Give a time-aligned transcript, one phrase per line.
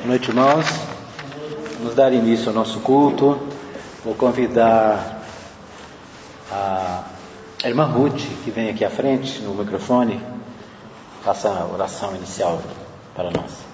[0.00, 0.64] Boa noite, irmãos.
[1.78, 3.38] Vamos dar início ao nosso culto.
[4.02, 5.20] Vou convidar
[6.50, 7.04] a
[7.68, 10.18] irmã Ruth, que vem aqui à frente no microfone,
[11.22, 12.62] faça a oração inicial
[13.14, 13.70] para nós.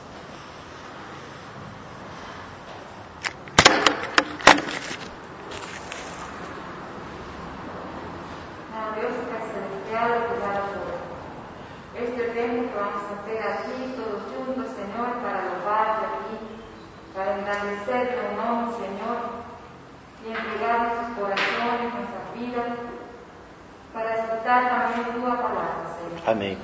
[26.27, 26.59] Amém.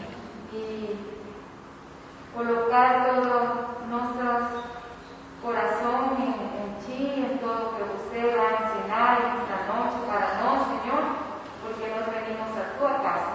[0.53, 0.97] Y
[2.35, 4.49] colocar todo nuestro
[5.41, 10.43] corazón en, en ti, en todo lo que usted va a enseñar esta noche para
[10.43, 11.03] nosotros, Señor,
[11.63, 13.35] porque nos venimos a tu casa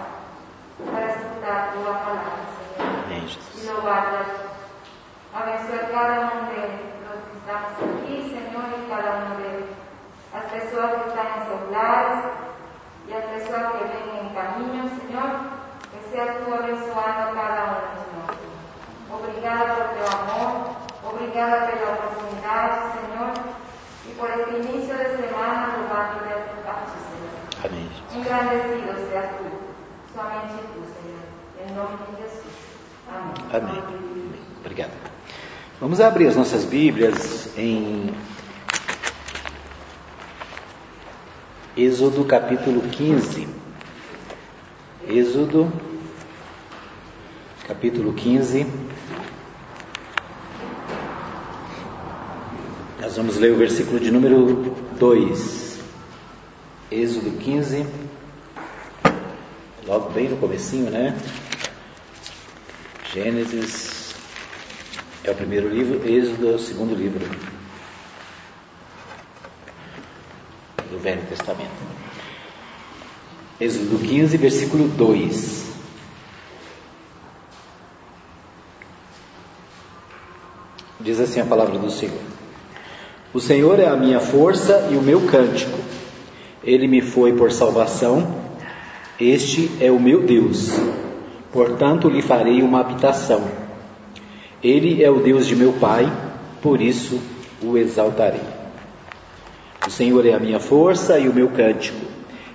[0.84, 3.04] para escuchar tu palabra, Señor.
[3.06, 3.64] Amém, Jesus.
[3.64, 4.28] Y lo guardas.
[5.32, 6.60] Abençoa cada uno de
[7.08, 9.64] los que estamos aquí, Señor, y cada uno de
[10.34, 12.20] las personas que están en sus lares
[13.06, 15.58] y las personas que ven en camino, Señor.
[15.88, 18.30] Que seas tú abençoando a cada uno, Señor.
[19.10, 23.32] Obrigada por tu amor, obrigada pela oportunidade, Senhor,
[24.06, 27.32] e por este início de semana louvado de tu parte, Senhor.
[27.64, 27.88] Amém.
[27.88, 28.16] Jesus.
[28.16, 29.48] Engrandecido seas tu,
[30.12, 31.24] somente tu, Senhor.
[31.64, 32.56] Em nome de Jesus.
[33.08, 33.32] Amém.
[33.54, 33.78] Amém.
[33.80, 34.40] Amém.
[34.60, 34.92] Obrigado.
[35.80, 38.10] Vamos abrir as nossas Bíblias em
[41.76, 43.46] Êxodo capítulo 15.
[45.06, 45.70] Êxodo
[47.66, 48.66] capítulo 15.
[53.02, 55.78] Nós vamos ler o versículo de número 2.
[56.90, 57.86] Êxodo 15.
[59.86, 61.14] Logo bem no comecinho, né?
[63.12, 63.87] Gênesis
[65.28, 67.20] é o primeiro livro, Êxodo é o segundo livro
[70.90, 71.70] do Velho Testamento.
[73.60, 75.68] Êxodo 15, versículo 2.
[80.98, 82.22] Diz assim a palavra do Senhor:
[83.34, 85.78] O Senhor é a minha força e o meu cântico.
[86.64, 88.48] Ele me foi por salvação.
[89.20, 90.70] Este é o meu Deus.
[91.52, 93.67] Portanto, lhe farei uma habitação.
[94.62, 96.10] Ele é o Deus de meu pai,
[96.60, 97.20] por isso
[97.62, 98.40] o exaltarei.
[99.86, 102.04] O Senhor é a minha força e o meu cântico.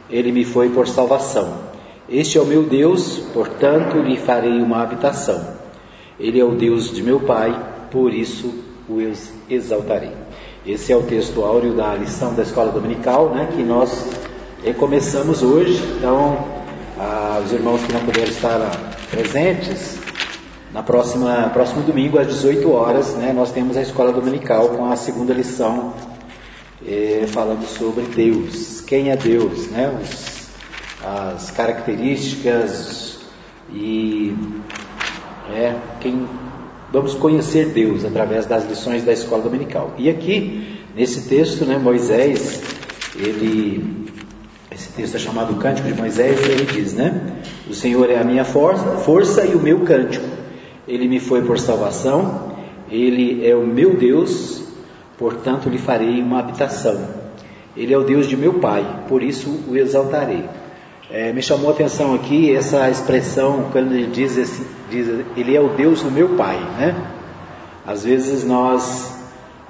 [0.09, 1.71] Ele me foi por salvação.
[2.09, 5.41] Este é o meu Deus, portanto lhe farei uma habitação.
[6.19, 7.57] Ele é o Deus de meu pai,
[7.89, 8.53] por isso
[8.87, 10.11] o ex- exaltarei.
[10.65, 14.09] Esse é o texto áureo da lição da escola dominical, né, que nós
[14.77, 15.81] começamos hoje.
[15.97, 16.37] Então,
[16.99, 18.59] ah, os irmãos que não puderam estar
[19.09, 19.97] presentes,
[20.73, 24.95] na próxima próximo domingo às 18 horas, né, nós temos a escola dominical com a
[24.95, 25.93] segunda lição
[26.85, 30.33] eh, falando sobre Deus, quem é Deus, né, os-
[31.05, 33.19] as características
[33.73, 34.35] e
[35.53, 36.25] é, quem
[36.91, 39.93] vamos conhecer Deus através das lições da escola dominical.
[39.97, 42.61] E aqui nesse texto, né, Moisés,
[43.15, 44.01] ele
[44.71, 47.35] esse texto é chamado Cântico de Moisés, ele diz, né?
[47.69, 50.25] O Senhor é a minha força, força e o meu cântico.
[50.87, 52.51] Ele me foi por salvação,
[52.89, 54.63] ele é o meu Deus,
[55.17, 57.23] portanto lhe farei uma habitação.
[57.75, 60.45] Ele é o Deus de meu pai, por isso o exaltarei.
[61.09, 65.61] É, me chamou a atenção aqui essa expressão quando ele diz, esse, diz ele é
[65.61, 66.95] o Deus do meu pai, né?
[67.85, 69.19] Às vezes nós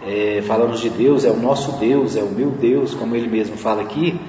[0.06, 3.58] é, falamos de Deus, é o nosso Deus, é o meu Deus, como ele mesmo
[3.58, 4.20] fala aqui,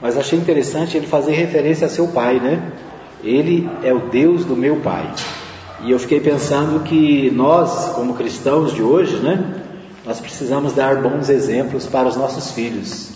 [0.00, 2.72] mas achei interessante ele fazer referência a seu pai, né?
[3.22, 5.08] Ele é o Deus do meu pai.
[5.82, 9.62] E eu fiquei pensando que nós, como cristãos de hoje, né?
[10.04, 13.10] Nós precisamos dar bons exemplos para os nossos filhos,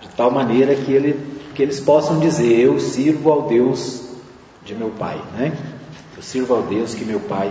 [0.00, 1.18] de tal maneira que, ele,
[1.54, 4.02] que eles possam dizer: Eu sirvo ao Deus
[4.64, 5.56] de meu pai, né?
[6.16, 7.50] Eu sirvo ao Deus que meu pai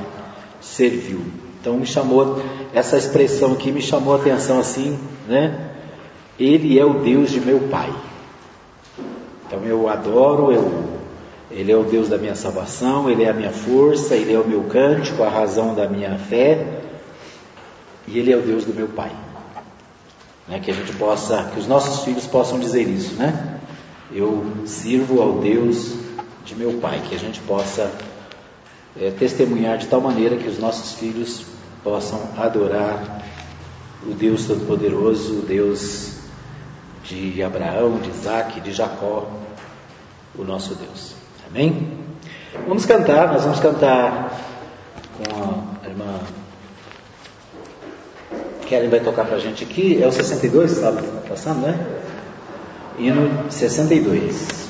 [0.62, 1.22] serviu.
[1.60, 2.42] Então me chamou
[2.74, 5.72] essa expressão aqui me chamou a atenção assim, né?
[6.40, 7.94] Ele é o Deus de meu pai.
[9.46, 10.72] Então eu adoro, eu,
[11.52, 14.48] ele é o Deus da minha salvação, ele é a minha força, ele é o
[14.48, 16.82] meu cântico, a razão da minha fé,
[18.08, 19.12] e ele é o Deus do meu pai.
[20.48, 20.60] Né?
[20.60, 23.60] Que a gente possa, que os nossos filhos possam dizer isso, né?
[24.12, 25.94] Eu sirvo ao Deus
[26.46, 27.92] de meu pai, que a gente possa
[29.00, 31.46] é, testemunhar de tal maneira que os nossos filhos
[31.84, 33.24] possam adorar
[34.06, 36.14] o Deus Todo-Poderoso, o Deus
[37.04, 39.30] de Abraão, de Isaac, de Jacó,
[40.38, 41.23] o nosso Deus.
[41.54, 41.88] Amém?
[42.68, 44.42] Vamos cantar, nós vamos cantar
[45.20, 46.20] com a irmã
[48.66, 51.80] Kellen vai tocar para a gente aqui é o 62 que estava passando, né?
[52.98, 54.63] Hino 62.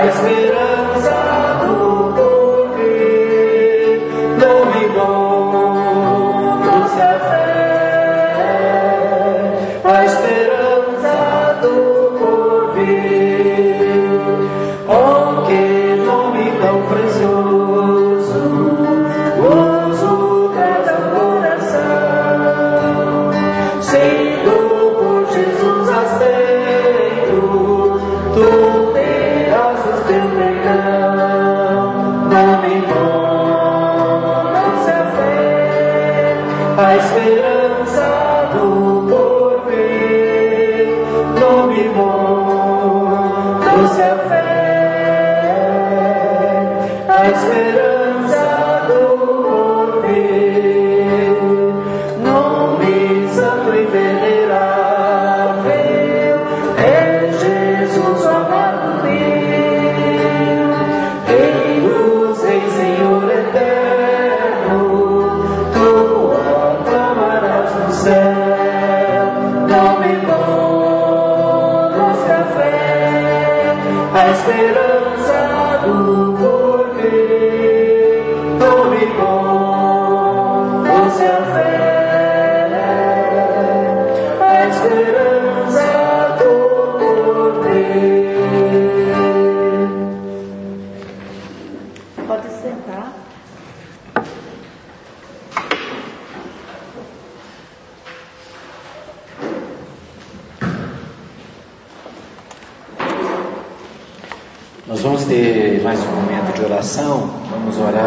[0.00, 0.47] life is.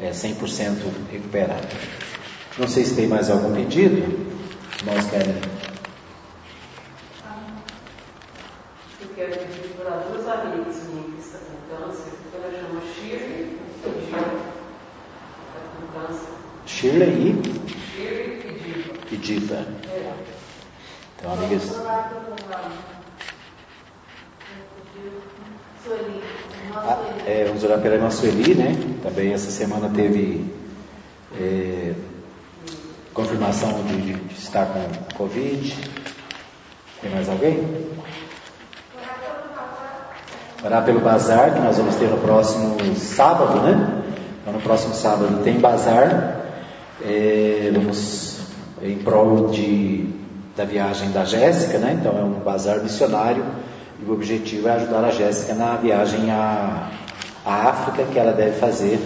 [0.00, 1.68] é, 100% recuperado.
[2.58, 4.30] Não sei se tem mais algum pedido.
[4.84, 5.34] Nós querem.
[9.00, 14.04] Eu quero pedir para duas amigas minhas que estão com câncer, ela chama Shirley e
[14.06, 14.18] Diva.
[15.48, 16.32] Está com câncer.
[16.66, 17.60] Shirley e?
[17.94, 18.94] Shirley e Diva.
[19.10, 19.66] E Diva.
[19.90, 20.14] É.
[21.18, 21.70] Então, amigas.
[26.74, 28.76] Ah, é, vamos orar pela irmã Sueli, né?
[29.02, 30.44] Também essa semana teve
[31.40, 31.94] é,
[33.14, 35.74] confirmação de, de, estar com Covid.
[37.00, 37.66] Tem mais alguém?
[40.62, 44.02] Orar pelo bazar, que nós vamos ter no próximo sábado, né?
[44.42, 46.42] Então, no próximo sábado tem bazar.
[47.02, 48.38] É, vamos
[48.82, 50.06] em prol de,
[50.54, 51.96] da viagem da Jéssica, né?
[51.98, 53.69] Então é um bazar missionário
[54.02, 56.90] e o objetivo é ajudar a Jéssica na viagem à,
[57.44, 58.98] à África que ela deve fazer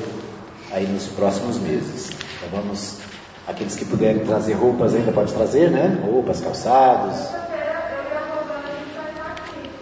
[0.72, 2.10] aí nos próximos meses.
[2.38, 2.98] Então vamos,
[3.46, 6.00] aqueles que puderem trazer roupas ainda pode trazer, né?
[6.04, 7.28] Roupas, calçados.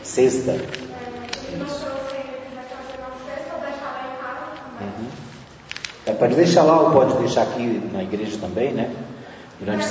[0.02, 0.52] Sexta.
[4.80, 5.06] Uhum.
[6.06, 8.90] É, pode deixar lá ou pode deixar aqui na igreja também, né?
[9.60, 9.86] Durante...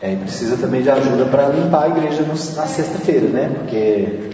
[0.00, 3.50] É, e precisa também de ajuda para limpar a igreja no, na sexta-feira, né?
[3.58, 4.30] Porque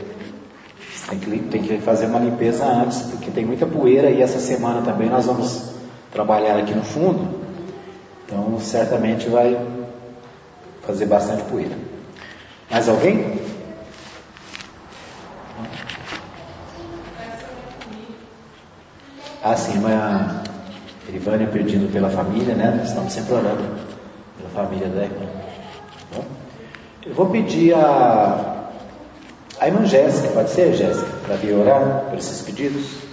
[1.08, 4.82] tem que, tem que fazer uma limpeza antes, porque tem muita poeira e essa semana
[4.82, 5.74] também nós vamos
[6.12, 7.40] trabalhar aqui no fundo.
[8.26, 9.58] Então certamente vai
[10.82, 11.76] fazer bastante poeira.
[12.70, 13.40] Mais alguém?
[19.42, 20.42] Ah, sim, a
[21.08, 22.82] Irivânia pedindo pela família, né?
[22.84, 23.62] Estamos sempre orando
[24.38, 25.23] pela família dela.
[27.06, 28.70] Eu vou pedir a,
[29.60, 33.03] a irmã Jéssica, pode ser, Jéssica, para vir orar por esses pedidos?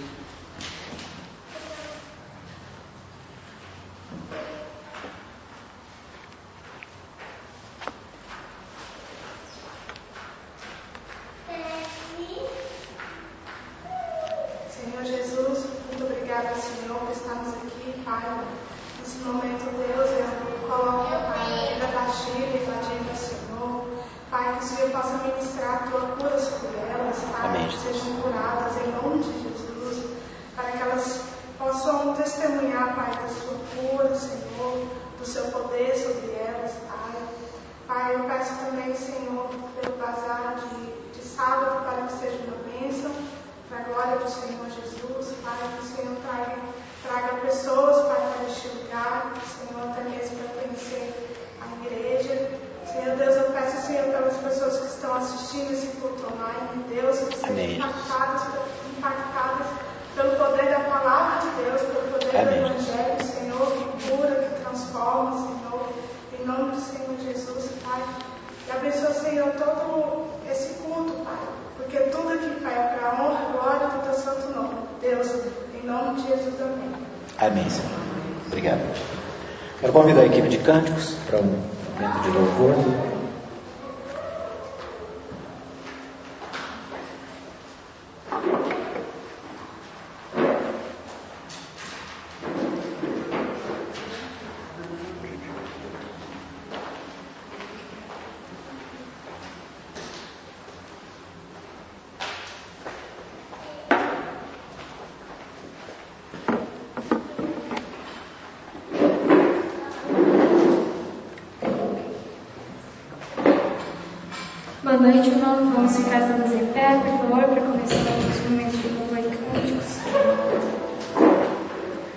[114.92, 115.72] Boa noite, irmão.
[115.72, 120.00] Vamos ficar todos em pé, por favor, para começar os momentos de louvor e cânticos.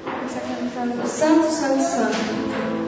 [0.04, 0.34] Vamos
[0.74, 2.85] cantando Santo, Santo, Santo.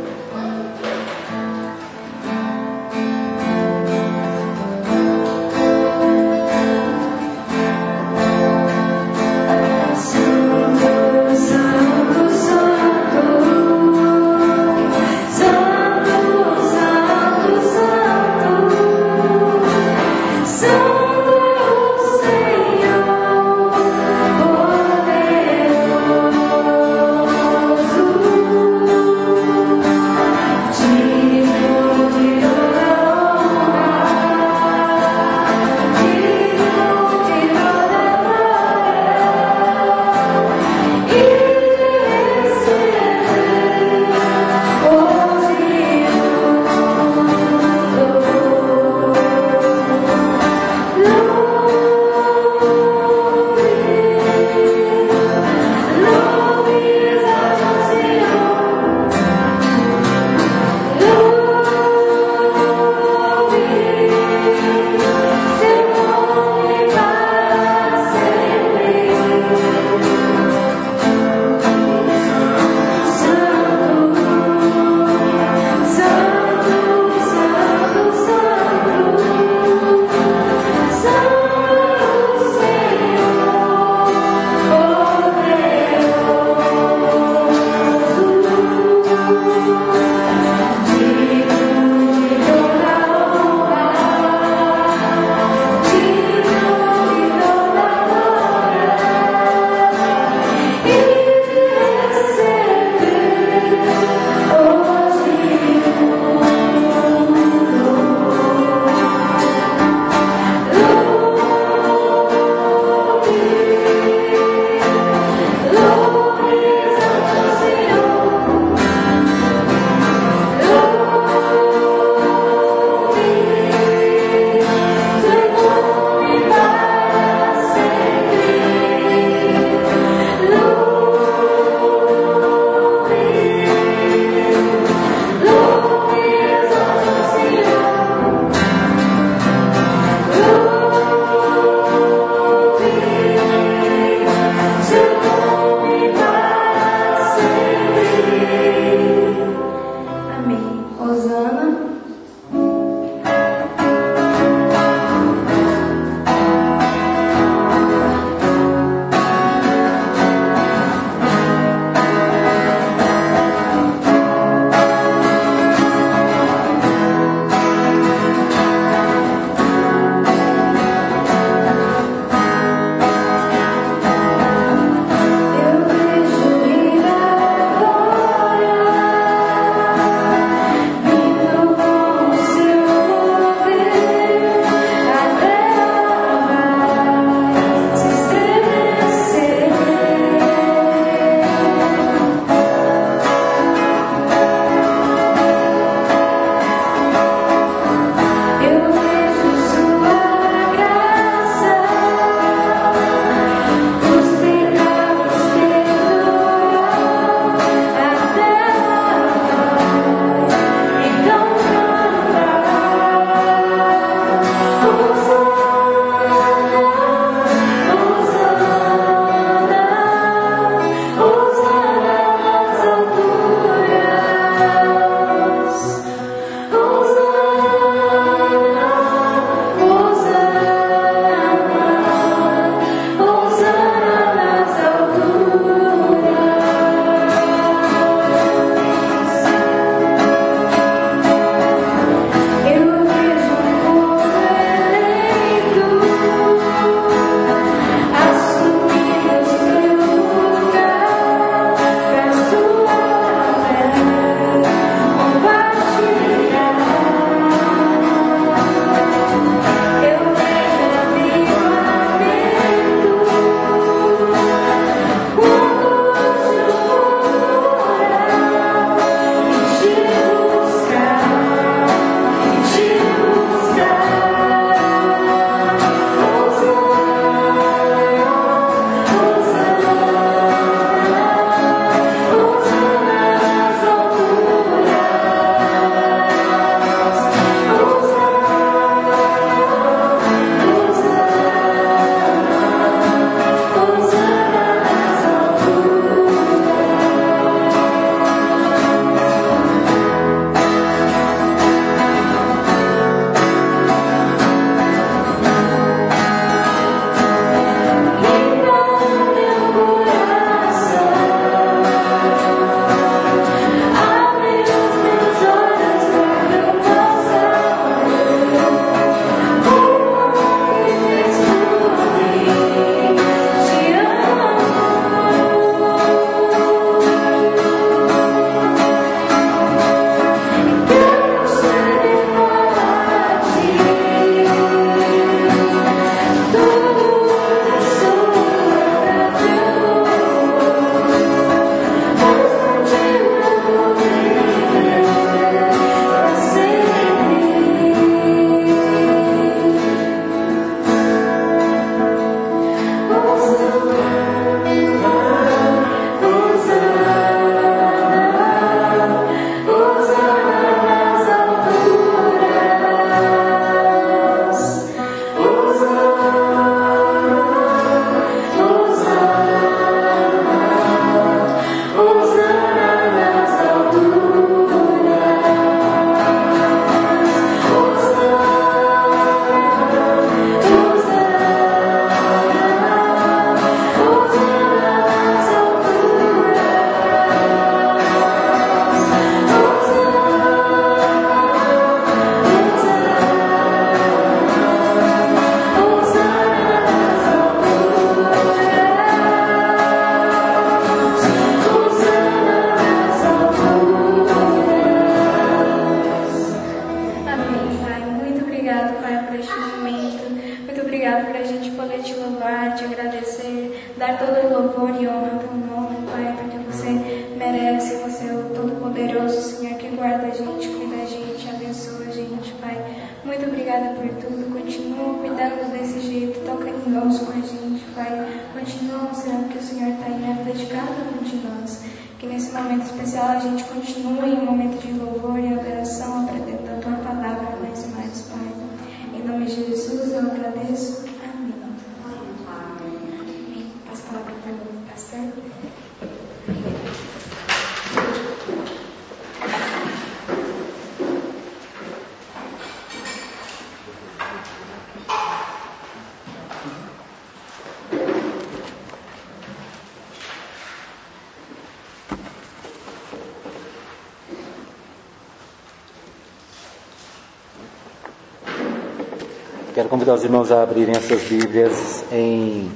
[470.17, 472.71] Os irmãos a abrirem as suas Bíblias em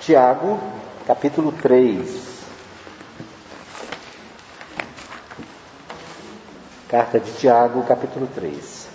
[0.00, 0.58] Tiago,
[1.06, 2.26] capítulo 3.
[6.88, 8.88] Carta de Tiago, capítulo 3.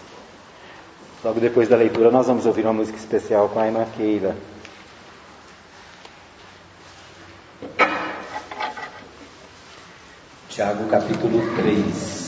[1.24, 4.36] Logo depois da leitura, nós vamos ouvir uma música especial com a irmã Keila.
[10.50, 12.21] Tiago, capítulo 3.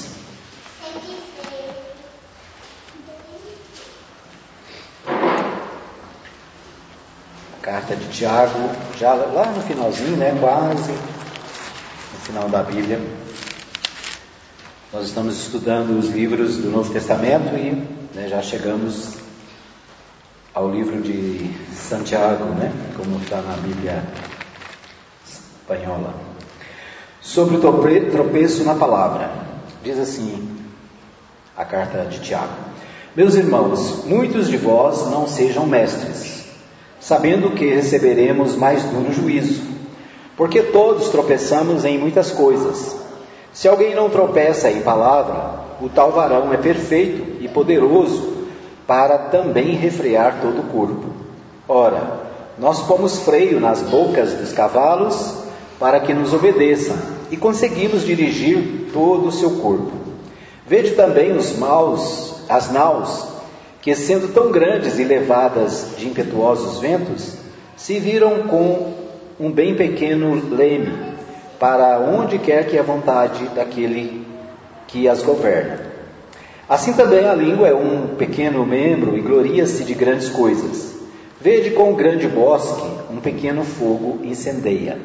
[7.64, 8.60] Carta de Tiago,
[9.00, 10.36] já lá no finalzinho, né?
[10.38, 13.00] Quase no final da Bíblia.
[14.92, 17.72] Nós estamos estudando os livros do Novo Testamento e
[18.14, 19.14] né, já chegamos
[20.54, 22.70] ao livro de Santiago, né?
[22.98, 24.04] Como está na Bíblia
[25.26, 26.14] espanhola.
[27.22, 29.32] Sobre o trope- tropeço na palavra,
[29.82, 30.50] diz assim
[31.56, 32.52] a carta de Tiago:
[33.16, 36.43] Meus irmãos, muitos de vós não sejam mestres
[37.04, 39.62] sabendo que receberemos mais duro juízo.
[40.38, 42.96] Porque todos tropeçamos em muitas coisas.
[43.52, 48.34] Se alguém não tropeça em palavra, o tal varão é perfeito e poderoso
[48.88, 51.06] para também refrear todo o corpo.
[51.68, 52.22] Ora,
[52.58, 55.36] nós pomos freio nas bocas dos cavalos
[55.80, 56.96] para que nos obedeçam
[57.30, 59.92] e conseguimos dirigir todo o seu corpo.
[60.66, 63.28] Vede também os maus, as naus,
[63.84, 67.36] que sendo tão grandes e levadas de impetuosos ventos,
[67.76, 68.94] se viram com
[69.38, 70.94] um bem pequeno leme,
[71.60, 74.26] para onde quer que a vontade daquele
[74.88, 75.82] que as governa.
[76.68, 80.94] Assim também a língua é um pequeno membro e gloria-se de grandes coisas.
[81.42, 84.98] Vede com um grande bosque um pequeno fogo incendeia.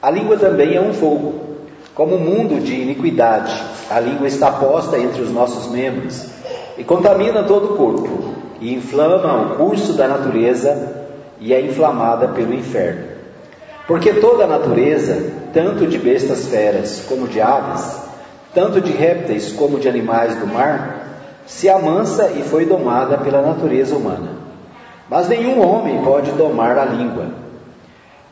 [0.00, 1.56] A língua também é um fogo,
[1.92, 3.52] como um mundo de iniquidade.
[3.90, 6.30] A língua está posta entre os nossos membros
[6.76, 11.04] e contamina todo o corpo, e inflama o curso da natureza
[11.40, 13.04] e é inflamada pelo inferno.
[13.86, 18.00] Porque toda a natureza, tanto de bestas feras como de aves,
[18.54, 21.02] tanto de répteis como de animais do mar,
[21.46, 24.30] se amansa e foi domada pela natureza humana.
[25.10, 27.26] Mas nenhum homem pode domar a língua.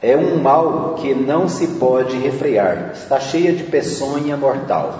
[0.00, 4.94] É um mal que não se pode refrear, está cheia de peçonha mortal.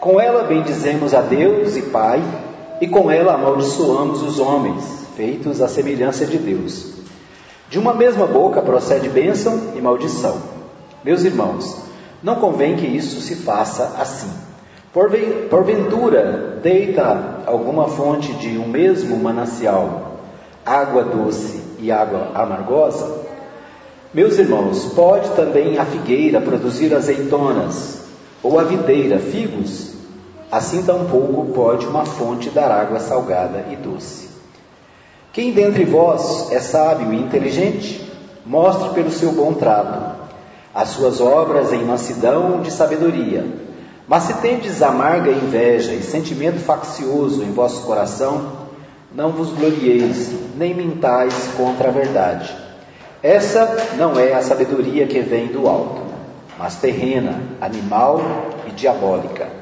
[0.00, 2.22] Com ela bendizemos a Deus e Pai,
[2.80, 6.94] e com ela amaldiçoamos os homens, feitos à semelhança de Deus.
[7.68, 10.38] De uma mesma boca procede bênção e maldição.
[11.04, 11.76] Meus irmãos,
[12.22, 14.30] não convém que isso se faça assim.
[14.92, 20.18] Porven- Porventura, deita alguma fonte de um mesmo manancial,
[20.66, 23.20] água doce e água amargosa?
[24.12, 28.00] Meus irmãos, pode também a figueira produzir azeitonas,
[28.42, 29.92] ou a videira figos?
[30.50, 34.28] Assim tampouco pode uma fonte dar água salgada e doce.
[35.32, 38.10] Quem dentre vós é sábio e inteligente,
[38.44, 40.20] mostre pelo seu bom trato
[40.74, 43.44] as suas obras em mansidão de sabedoria.
[44.06, 48.52] Mas se tendes amarga inveja e sentimento faccioso em vosso coração,
[49.14, 52.54] não vos glorieis, nem mintais contra a verdade.
[53.22, 56.02] Essa não é a sabedoria que vem do alto,
[56.58, 58.20] mas terrena, animal
[58.66, 59.59] e diabólica.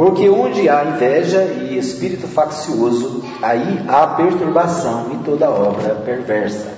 [0.00, 6.68] Porque onde há inveja e espírito faccioso, aí há perturbação e toda obra perversa.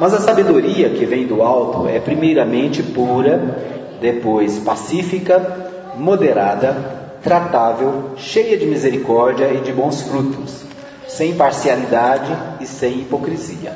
[0.00, 3.56] Mas a sabedoria que vem do alto é primeiramente pura,
[4.00, 6.74] depois pacífica, moderada,
[7.22, 10.64] tratável, cheia de misericórdia e de bons frutos,
[11.06, 13.74] sem parcialidade e sem hipocrisia.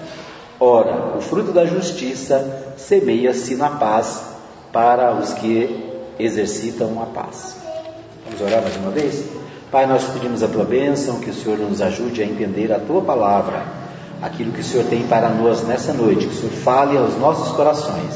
[0.59, 4.21] Ora, o fruto da justiça semeia-se na paz
[4.73, 7.64] para os que exercitam a paz.
[8.25, 9.23] Vamos orar mais uma vez?
[9.71, 13.03] Pai, nós pedimos a tua bênção, que o Senhor nos ajude a entender a tua
[13.03, 13.63] palavra,
[14.23, 17.55] aquilo que o Senhor tem para nós nessa noite, que o Senhor fale aos nossos
[17.55, 18.15] corações,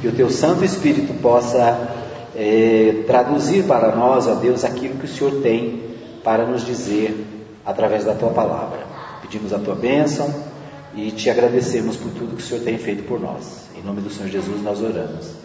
[0.00, 1.88] que o teu Santo Espírito possa
[2.34, 5.84] é, traduzir para nós, ó Deus, aquilo que o Senhor tem
[6.24, 7.14] para nos dizer
[7.64, 8.80] através da tua palavra.
[9.22, 10.34] Pedimos a tua bênção
[10.96, 13.68] e te agradecemos por tudo que o Senhor tem feito por nós.
[13.78, 15.43] Em nome do Senhor Jesus nós oramos.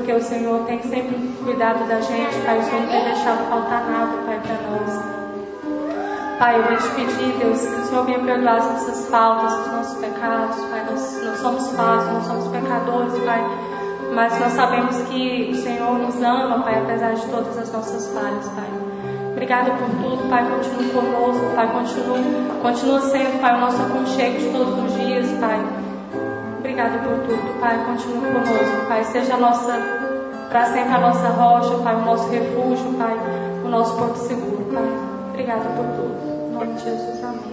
[0.00, 2.58] Porque o Senhor tem sempre cuidado da gente, Pai.
[2.58, 5.20] O Senhor não tem deixado faltar nada, Pai, para nós.
[6.38, 9.72] Pai, eu vou te pedir, Deus, que o Senhor venha perdoar as nossas faltas, os
[9.72, 10.84] nossos pecados, Pai.
[10.90, 13.44] Nós, nós somos falsos, nós somos pecadores, Pai.
[14.14, 18.48] Mas nós sabemos que o Senhor nos ama, Pai, apesar de todas as nossas falhas,
[18.48, 18.89] Pai.
[19.40, 20.44] Obrigada por tudo, Pai.
[20.50, 21.72] Continue conosco, Pai.
[21.72, 25.64] Continue, continua sendo, Pai, o nosso aconchego de todos os dias, Pai.
[26.58, 27.82] Obrigada por tudo, Pai.
[27.86, 29.02] Continue conosco, Pai.
[29.04, 29.72] Seja a nossa,
[30.50, 33.18] para sempre a nossa rocha, Pai, o nosso refúgio, Pai,
[33.64, 34.84] o nosso porto seguro, Pai.
[35.30, 36.50] Obrigada por tudo.
[36.50, 37.49] Em nome de Jesus, amém.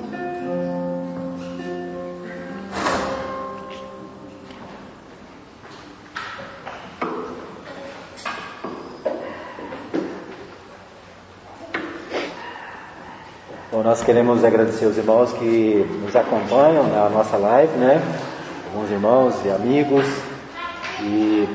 [13.88, 18.02] Nós queremos agradecer os irmãos que nos acompanham na nossa live, né?
[18.66, 20.06] alguns irmãos e amigos.
[21.04, 21.48] E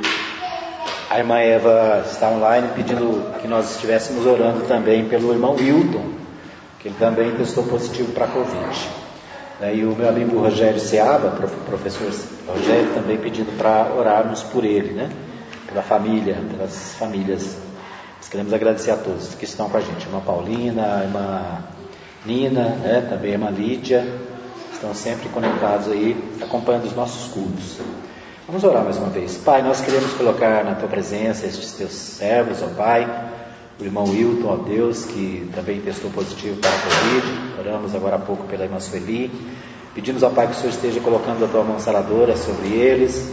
[1.10, 6.06] a irmã Eva está online pedindo que nós estivéssemos orando também pelo irmão Wilton,
[6.78, 8.88] que ele também testou positivo para a Covid.
[9.74, 12.10] E o meu amigo Rogério Seaba, professor
[12.48, 15.10] Rogério, também pedindo para orarmos por ele, né?
[15.66, 17.58] pela família, pelas famílias.
[18.16, 21.62] Nós queremos agradecer a todos que estão com a gente, irmã Paulina, irmã
[22.24, 23.06] Nina, né?
[23.10, 24.06] também a irmã Lídia,
[24.72, 27.78] estão sempre conectados aí, acompanhando os nossos cultos.
[28.46, 29.36] Vamos orar mais uma vez.
[29.38, 33.08] Pai, nós queremos colocar na tua presença estes teus servos, ó Pai,
[33.80, 37.58] o irmão Wilton, ó Deus, que também testou positivo para a Covid.
[37.58, 39.28] Oramos agora há pouco pela irmã Sueli.
[39.92, 43.32] Pedimos ao Pai que o Senhor esteja colocando a tua mão saladora sobre eles,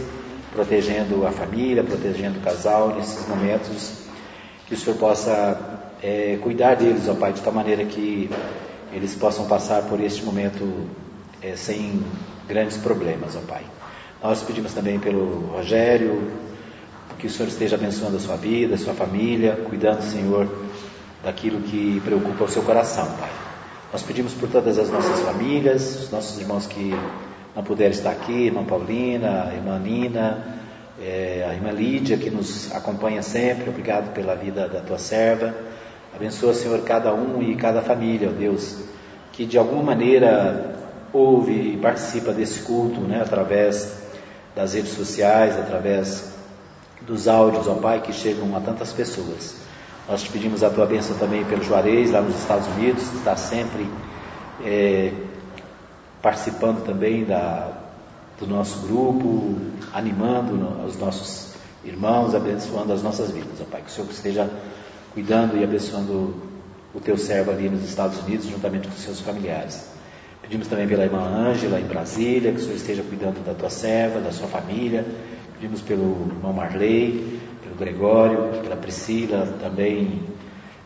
[0.52, 3.92] protegendo a família, protegendo o casal nesses momentos.
[4.66, 8.28] Que o Senhor possa é, cuidar deles, ó Pai, de tal maneira que
[8.92, 10.88] eles possam passar por este momento
[11.42, 12.02] é, sem
[12.48, 13.62] grandes problemas, ó Pai.
[14.22, 16.30] Nós pedimos também pelo Rogério,
[17.18, 20.48] que o Senhor esteja abençoando a sua vida, a sua família, cuidando, Senhor,
[21.22, 23.30] daquilo que preocupa o seu coração, Pai.
[23.92, 26.94] Nós pedimos por todas as nossas famílias, os nossos irmãos que
[27.54, 30.44] não puderam estar aqui, irmã Paulina, a irmã Nina,
[31.00, 35.54] é, a irmã Lídia, que nos acompanha sempre, obrigado pela vida da tua serva.
[36.14, 38.76] Abençoa, Senhor, cada um e cada família, ó Deus,
[39.32, 40.76] que de alguma maneira
[41.12, 44.00] ouve e participa desse culto, né, através
[44.54, 46.32] das redes sociais, através
[47.02, 49.56] dos áudios, ó Pai, que chegam a tantas pessoas.
[50.08, 53.36] Nós te pedimos a tua bênção também pelo Juarez, lá nos Estados Unidos, que está
[53.36, 53.88] sempre
[54.64, 55.12] é,
[56.20, 57.68] participando também da,
[58.38, 59.56] do nosso grupo,
[59.92, 63.82] animando os nossos irmãos, abençoando as nossas vidas, ó Pai.
[63.82, 64.50] Que o Senhor esteja
[65.12, 66.34] cuidando e abençoando
[66.94, 69.88] o teu servo ali nos Estados Unidos, juntamente com os seus familiares.
[70.42, 74.20] Pedimos também pela irmã Ângela em Brasília, que o Senhor esteja cuidando da tua serva,
[74.20, 75.06] da sua família.
[75.54, 80.22] Pedimos pelo irmão Marley, pelo Gregório, pela Priscila também,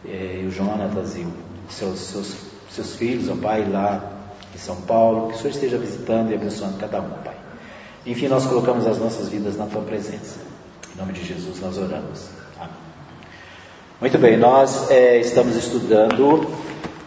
[0.04, 1.26] eh, e o Jonatas e
[1.66, 2.36] os seus, seus,
[2.70, 4.12] seus filhos, ó Pai, lá
[4.54, 5.28] em São Paulo.
[5.28, 7.36] Que o Senhor esteja visitando e abençoando cada um, Pai.
[8.04, 10.40] Enfim, nós colocamos as nossas vidas na tua presença.
[10.94, 12.43] Em nome de Jesus nós oramos.
[14.00, 16.44] Muito bem, nós eh, estamos estudando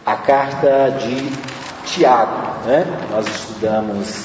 [0.06, 1.30] a carta de
[1.86, 2.66] Tiago.
[2.66, 2.86] Né?
[3.10, 4.24] Nós estudamos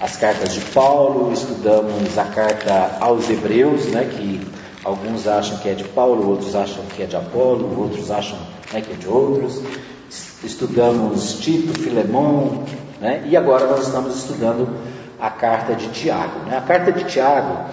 [0.00, 4.46] as cartas de Paulo, estudamos a carta aos Hebreus, né, que
[4.84, 8.38] alguns acham que é de Paulo, outros acham que é de Apolo, outros acham
[8.72, 9.60] né, que é de outros.
[10.44, 12.62] Estudamos Tito, Filemão,
[13.00, 14.68] né, e agora nós estamos estudando
[15.20, 16.40] a carta de Tiago.
[16.46, 16.58] Né?
[16.58, 17.70] A carta de Tiago,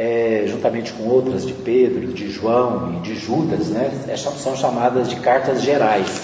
[0.00, 5.16] é, juntamente com outras de Pedro, de João e de Judas, né, são chamadas de
[5.16, 6.22] cartas gerais.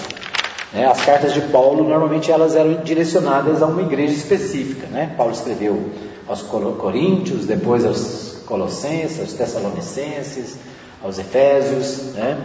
[0.73, 0.87] Né?
[0.87, 4.87] As cartas de Paulo, normalmente, elas eram direcionadas a uma igreja específica.
[4.87, 5.13] Né?
[5.15, 5.91] Paulo escreveu
[6.27, 10.57] aos Coríntios, depois aos Colossenses, aos Tessalonicenses,
[11.03, 12.13] aos Efésios.
[12.15, 12.35] Né?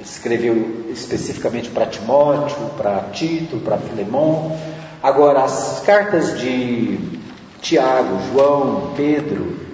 [0.00, 4.56] Escreveu especificamente para Timóteo, para Tito, para Filemão.
[5.02, 6.96] Agora, as cartas de
[7.60, 9.65] Tiago, João, Pedro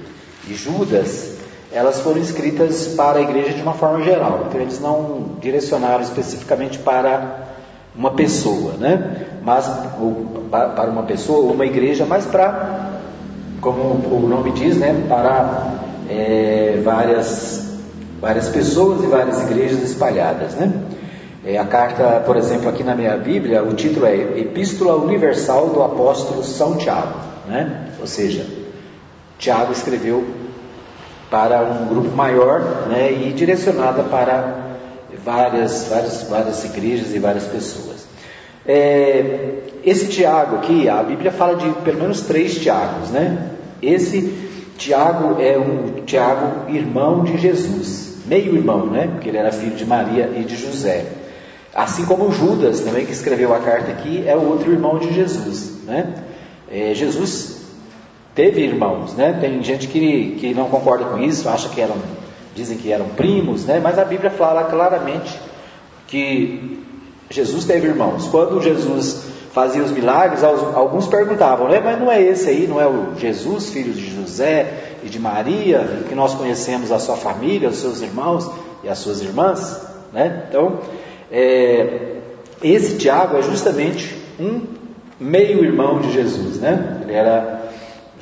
[0.49, 1.37] e Judas,
[1.73, 4.47] elas foram escritas para a igreja de uma forma geral.
[4.49, 7.49] Então, eles não direcionaram especificamente para
[7.97, 9.27] uma pessoa, né?
[9.43, 9.71] Mas
[10.01, 12.91] ou, para uma pessoa ou uma igreja, mas para,
[13.61, 15.05] como o nome diz, né?
[15.09, 15.73] Para
[16.09, 17.79] é, várias,
[18.21, 20.55] várias pessoas e várias igrejas espalhadas.
[20.55, 20.73] Né?
[21.45, 25.83] É, a carta, por exemplo, aqui na minha Bíblia, o título é Epístola Universal do
[25.83, 27.19] Apóstolo São Tiago.
[27.49, 27.89] Né?
[28.01, 28.47] Ou seja,
[29.43, 30.25] Tiago escreveu
[31.29, 34.77] para um grupo maior né, e direcionada para
[35.25, 38.07] várias, várias, várias igrejas e várias pessoas.
[38.65, 43.51] É, esse Tiago aqui, a Bíblia fala de pelo menos três Tiagos, né?
[43.83, 44.33] Esse
[44.79, 49.09] Tiago é um Tiago irmão de Jesus, meio irmão, né?
[49.09, 51.05] Porque ele era filho de Maria e de José.
[51.75, 55.83] Assim como Judas, também que escreveu a carta aqui, é o outro irmão de Jesus,
[55.85, 56.15] né?
[56.71, 57.62] É, Jesus
[58.35, 59.39] teve irmãos, né?
[59.41, 61.97] Tem gente que, que não concorda com isso, acha que eram,
[62.55, 63.81] dizem que eram primos, né?
[63.83, 65.39] Mas a Bíblia fala claramente
[66.07, 66.83] que
[67.31, 68.27] Jesus teve irmãos.
[68.29, 71.81] Quando Jesus fazia os milagres, alguns perguntavam, né?
[71.83, 76.05] Mas não é esse aí, não é o Jesus, filho de José e de Maria,
[76.09, 78.51] que nós conhecemos a sua família, os seus irmãos
[78.83, 79.81] e as suas irmãs,
[80.13, 80.45] né?
[80.49, 80.79] Então,
[81.31, 82.17] é,
[82.63, 84.63] esse Tiago é justamente um
[85.21, 87.01] meio irmão de Jesus, né?
[87.03, 87.62] Ele era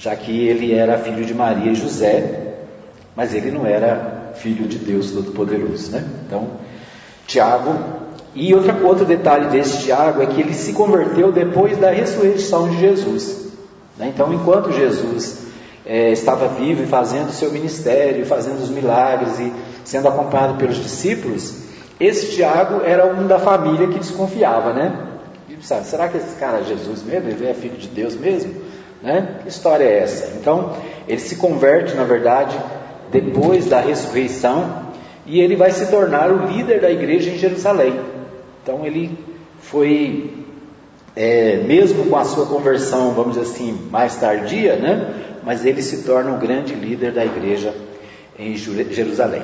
[0.01, 2.55] já que ele era filho de Maria e José,
[3.14, 6.03] mas ele não era filho de Deus Todo-Poderoso, né?
[6.26, 6.48] Então,
[7.26, 7.74] Tiago,
[8.34, 12.80] e outra, outro detalhe desse Tiago é que ele se converteu depois da ressurreição de
[12.80, 13.51] Jesus.
[13.98, 14.11] Né?
[14.14, 15.42] Então, enquanto Jesus
[15.84, 19.53] é, estava vivo e fazendo seu ministério, fazendo os milagres e
[19.84, 21.57] sendo acompanhado pelos discípulos,
[21.98, 25.09] esse Tiago era um da família que desconfiava, né?
[25.46, 27.28] E, sabe, será que esse cara é Jesus mesmo?
[27.28, 28.70] Ele é filho de Deus mesmo?
[29.03, 29.36] Né?
[29.42, 30.36] Que história é essa?
[30.38, 30.76] Então,
[31.09, 32.59] ele se converte, na verdade,
[33.11, 34.90] depois da ressurreição
[35.26, 37.98] e ele vai se tornar o líder da igreja em Jerusalém.
[38.62, 39.18] Então, ele
[39.61, 40.30] foi,
[41.16, 45.14] é, mesmo com a sua conversão, vamos dizer assim, mais tardia, né?
[45.42, 47.74] mas ele se torna o grande líder da igreja
[48.38, 49.42] em Jerusalém.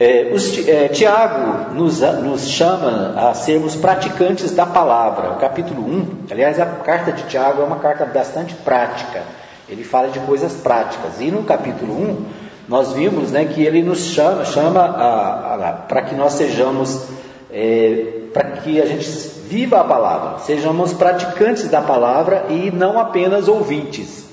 [0.00, 5.32] É, os, é, Tiago nos, nos, chama a sermos praticantes da palavra.
[5.32, 9.22] O capítulo 1, aliás, a carta de Tiago é uma carta bastante prática.
[9.68, 11.20] Ele fala de coisas práticas.
[11.20, 12.26] E no capítulo 1,
[12.68, 17.08] nós vimos né, que ele nos chama, chama para que nós sejamos,
[17.50, 19.04] é, para que a gente
[19.48, 24.26] viva a palavra, sejamos praticantes da palavra e não apenas ouvintes.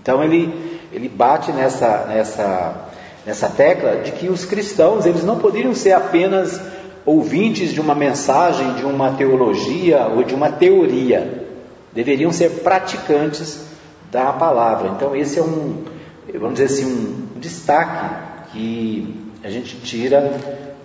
[0.00, 2.90] Então ele, ele bate nessa, nessa
[3.26, 6.60] nessa tecla de que os cristãos eles não poderiam ser apenas
[7.04, 11.46] ouvintes de uma mensagem, de uma teologia ou de uma teoria,
[11.92, 13.64] deveriam ser praticantes
[14.10, 14.92] da palavra.
[14.96, 15.84] Então esse é um,
[16.34, 18.14] vamos dizer assim, um destaque
[18.52, 20.32] que a gente tira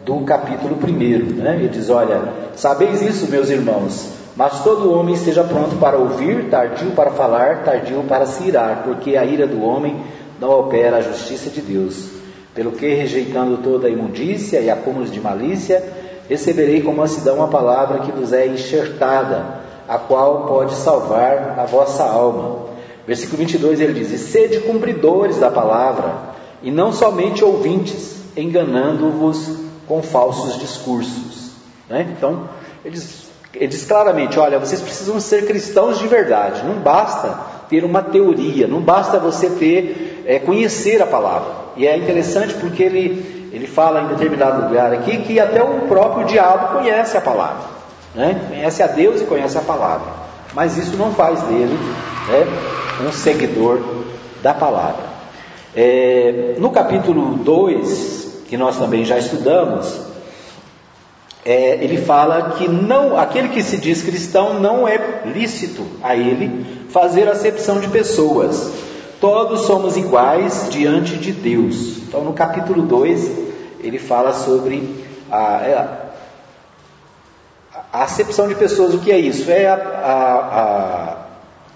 [0.06, 1.36] do capítulo 1.
[1.36, 1.56] Né?
[1.56, 6.92] Ele diz: Olha, sabeis isso, meus irmãos, mas todo homem esteja pronto para ouvir, tardio
[6.92, 9.98] para falar, tardio para se irar, porque a ira do homem
[10.40, 12.18] não opera a justiça de Deus.
[12.58, 15.94] Pelo que, rejeitando toda a imundícia e acúmulos de malícia,
[16.28, 22.04] receberei como mansidão a palavra que vos é enxertada, a qual pode salvar a vossa
[22.04, 22.70] alma.
[23.06, 26.16] Versículo 22 ele diz: E sede cumpridores da palavra,
[26.64, 31.52] e não somente ouvintes, enganando-vos com falsos discursos.
[31.88, 32.12] Né?
[32.18, 32.50] Então,
[32.84, 37.38] ele diz, ele diz claramente: olha, vocês precisam ser cristãos de verdade, não basta
[37.70, 41.68] ter uma teoria, não basta você ter, é, conhecer a palavra.
[41.76, 46.26] E é interessante porque ele, ele fala em determinado lugar aqui que até o próprio
[46.26, 47.78] diabo conhece a palavra.
[48.16, 48.42] Né?
[48.50, 50.12] Conhece a Deus e conhece a palavra.
[50.54, 51.78] Mas isso não faz dele
[52.28, 53.80] né, um seguidor
[54.42, 55.06] da palavra.
[55.76, 60.08] É, no capítulo 2, que nós também já estudamos,
[61.46, 64.98] é, ele fala que não, aquele que se diz cristão não é
[65.34, 68.72] lícito a ele fazer acepção de pessoas,
[69.20, 71.98] Todos somos iguais diante de Deus.
[72.08, 73.32] Então, no capítulo 2,
[73.80, 75.74] ele fala sobre a, é,
[77.92, 78.94] a, acepção de pessoas.
[78.94, 79.50] O que é isso?
[79.50, 81.18] É a, a,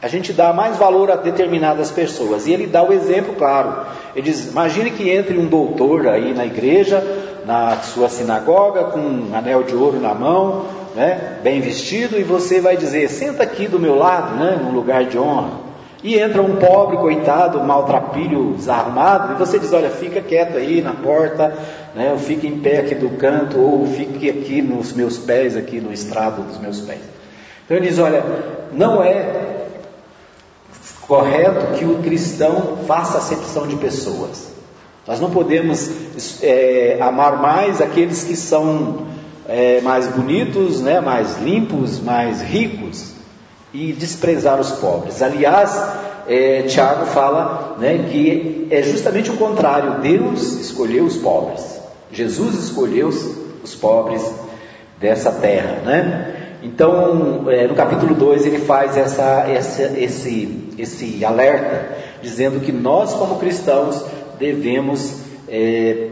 [0.04, 2.46] a, gente dá mais valor a determinadas pessoas.
[2.46, 3.88] E ele dá o exemplo claro.
[4.16, 7.04] Ele diz: imagine que entre um doutor aí na igreja,
[7.44, 12.60] na sua sinagoga, com um anel de ouro na mão, né, bem vestido, e você
[12.60, 15.72] vai dizer: senta aqui do meu lado, né, num lugar de honra.
[16.04, 20.94] E entra um pobre, coitado, maltrapilho, desarmado, e você diz: Olha, fica quieto aí na
[20.94, 21.54] porta,
[21.96, 25.80] né, ou fique em pé aqui do canto, ou fique aqui nos meus pés, aqui
[25.80, 27.02] no estrado dos meus pés.
[27.66, 28.24] Então ele diz: Olha,
[28.74, 29.52] não é
[31.08, 34.52] correto que o cristão faça acepção de pessoas.
[35.06, 39.08] Nós não podemos é, amar mais aqueles que são
[39.52, 43.12] é, mais bonitos, né, mais limpos, mais ricos,
[43.74, 45.22] e desprezar os pobres.
[45.22, 45.78] Aliás,
[46.28, 51.80] é, Tiago fala né, que é justamente o contrário: Deus escolheu os pobres,
[52.12, 54.24] Jesus escolheu os pobres
[55.00, 55.82] dessa terra.
[55.84, 56.36] Né?
[56.64, 63.14] Então, é, no capítulo 2, ele faz essa, essa, esse, esse alerta, dizendo que nós,
[63.14, 64.06] como cristãos,
[64.40, 65.16] devemos
[65.50, 66.08] é,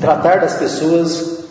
[0.00, 1.41] tratar das pessoas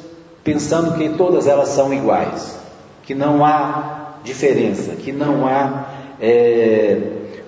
[0.44, 2.58] pensando que todas elas são iguais,
[3.04, 5.86] que não há diferença, que não há
[6.20, 6.98] é,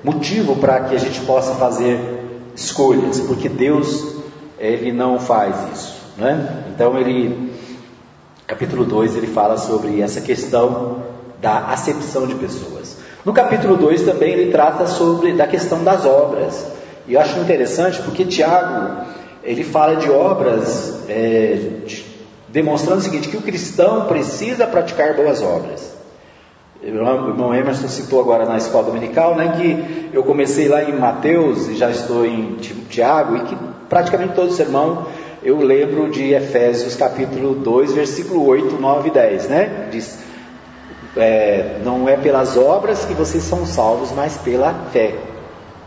[0.03, 1.99] motivo para que a gente possa fazer
[2.55, 4.13] escolhas, porque Deus
[4.59, 6.65] ele não faz isso, né?
[6.73, 7.51] Então ele
[8.45, 11.03] capítulo 2 ele fala sobre essa questão
[11.41, 12.97] da acepção de pessoas.
[13.25, 16.65] No capítulo 2 também ele trata sobre da questão das obras.
[17.07, 19.05] E eu acho interessante porque Tiago
[19.43, 22.12] ele fala de obras é, de,
[22.53, 25.91] demonstrando o seguinte que o cristão precisa praticar boas obras.
[26.83, 31.67] O irmão Emerson citou agora na escola dominical, né, que eu comecei lá em Mateus
[31.67, 32.57] e já estou em
[32.89, 33.57] Tiago, e que
[33.89, 35.07] praticamente todo sermão
[35.41, 39.87] eu lembro de Efésios capítulo 2, versículo 8, 9 e 10, né?
[39.91, 40.19] Diz,
[41.17, 45.15] é, não é pelas obras que vocês são salvos, mas pela fé.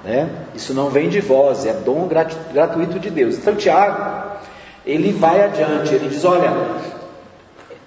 [0.04, 0.28] Né?
[0.54, 2.08] Isso não vem de vós, é dom
[2.52, 3.36] gratuito de Deus.
[3.36, 4.25] Então Tiago,
[4.86, 6.52] ele vai adiante, ele diz, olha,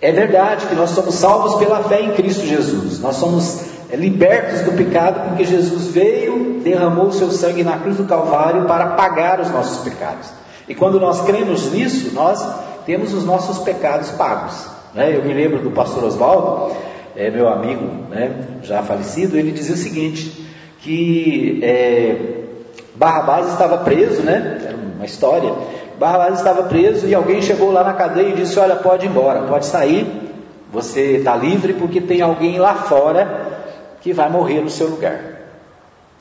[0.02, 3.00] é verdade que nós somos salvos pela fé em Cristo Jesus.
[3.00, 7.98] Nós somos é, libertos do pecado porque Jesus veio, derramou o seu sangue na cruz
[7.98, 10.30] do Calvário para pagar os nossos pecados.
[10.68, 12.46] E quando nós cremos nisso, nós
[12.86, 14.68] temos os nossos pecados pagos.
[14.94, 15.16] Né?
[15.16, 16.76] Eu me lembro do pastor Oswaldo,
[17.16, 18.32] é, meu amigo, né,
[18.64, 20.48] já falecido, ele dizia o seguinte,
[20.82, 22.40] que é,
[22.96, 24.62] Barrabás estava preso, né?
[24.66, 25.54] Era uma história.
[26.00, 29.42] Barrabás estava preso e alguém chegou lá na cadeia e disse: Olha, pode ir embora,
[29.42, 30.08] pode sair,
[30.72, 33.48] você está livre porque tem alguém lá fora
[34.02, 35.20] que vai morrer no seu lugar.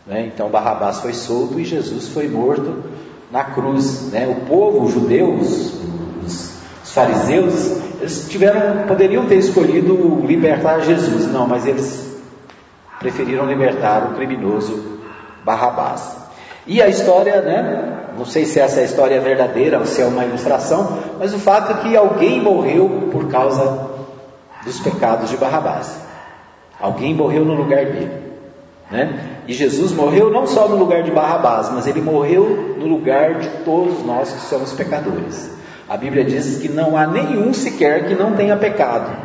[0.05, 0.31] Né?
[0.35, 2.83] Então Barrabás foi solto e Jesus foi morto
[3.31, 4.11] na cruz.
[4.11, 4.27] Né?
[4.27, 5.75] O povo judeu, os,
[6.27, 12.19] os, os fariseus, eles tiveram, poderiam ter escolhido libertar Jesus, não, mas eles
[12.99, 14.99] preferiram libertar o criminoso
[15.45, 16.17] Barrabás.
[16.67, 17.98] E a história, né?
[18.19, 21.71] Não sei se essa é história verdadeira ou se é uma ilustração, mas o fato
[21.73, 23.89] é que alguém morreu por causa
[24.65, 26.01] dos pecados de Barrabás.
[26.81, 28.11] Alguém morreu no lugar dele.
[28.91, 29.39] Né?
[29.47, 33.49] E Jesus morreu não só no lugar de Barrabás, mas ele morreu no lugar de
[33.65, 35.57] todos nós que somos pecadores.
[35.89, 39.17] A Bíblia diz que não há nenhum sequer que não tenha pecado.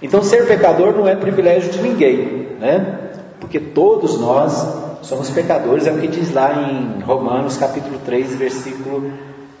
[0.00, 2.98] Então, ser pecador não é privilégio de ninguém, né?
[3.40, 9.12] Porque todos nós somos pecadores, é o que diz lá em Romanos capítulo 3, versículo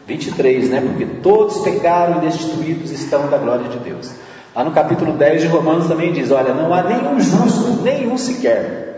[0.06, 0.80] 23, né?
[0.80, 4.12] Porque todos pecaram e destituídos estão da glória de Deus.
[4.54, 8.88] Lá no capítulo 10 de Romanos também diz: Olha, não há nenhum justo, nenhum sequer.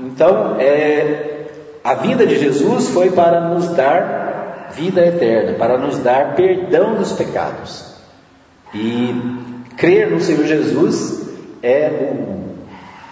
[0.00, 1.46] Então, é,
[1.82, 7.12] a vida de Jesus foi para nos dar vida eterna, para nos dar perdão dos
[7.12, 7.94] pecados.
[8.72, 9.14] E
[9.76, 11.28] crer no Senhor Jesus
[11.62, 12.33] é o,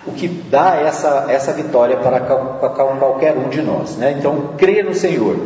[0.07, 3.96] o que dá essa, essa vitória para qualquer um de nós.
[3.96, 4.16] Né?
[4.18, 5.36] Então, crer no Senhor.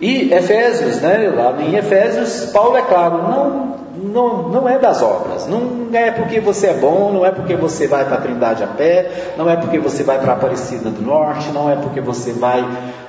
[0.00, 5.46] E Efésios, né, lá em Efésios, Paulo é claro, não, não, não é das obras,
[5.46, 8.66] não é porque você é bom, não é porque você vai para a Trindade a
[8.66, 12.32] pé, não é porque você vai para a Aparecida do Norte, não é porque você
[12.32, 12.66] vai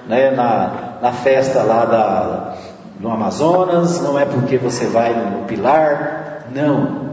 [0.08, 2.56] né, na, na festa lá da,
[3.00, 7.04] no Amazonas, não é porque você vai no Pilar, não.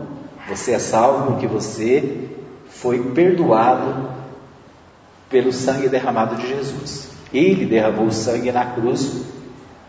[0.49, 2.29] Você é salvo porque você
[2.81, 4.09] foi perdoado
[5.29, 7.11] pelo sangue derramado de Jesus.
[7.33, 9.23] Ele derramou o sangue na cruz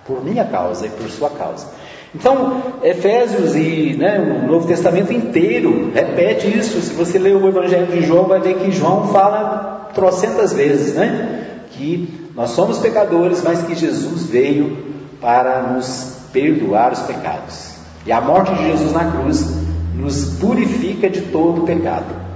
[0.06, 1.68] por minha causa e por sua causa.
[2.14, 6.82] Então, Efésios e né, o Novo Testamento inteiro repete isso.
[6.82, 11.62] Se você ler o Evangelho de João, vai ver que João fala trocentas vezes, né?
[11.72, 14.78] Que nós somos pecadores, mas que Jesus veio
[15.22, 17.72] para nos perdoar os pecados.
[18.06, 19.48] E a morte de Jesus na cruz
[19.96, 22.31] nos purifica de todo pecado.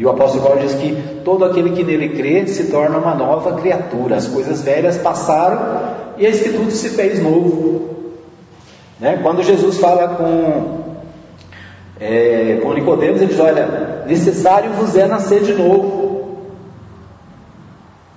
[0.00, 0.96] E o apóstolo Paulo diz que
[1.26, 4.16] todo aquele que nele crê se torna uma nova criatura.
[4.16, 8.14] As coisas velhas passaram e eis que tudo se fez novo.
[8.98, 9.18] Né?
[9.22, 11.02] Quando Jesus fala com,
[12.00, 16.46] é, com Nicodemos, ele diz: Olha, necessário vos é nascer de novo.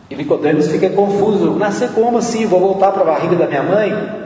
[0.10, 2.46] E Nicodemos fica confuso: Nascer como assim?
[2.46, 4.26] Vou voltar para a barriga da minha mãe?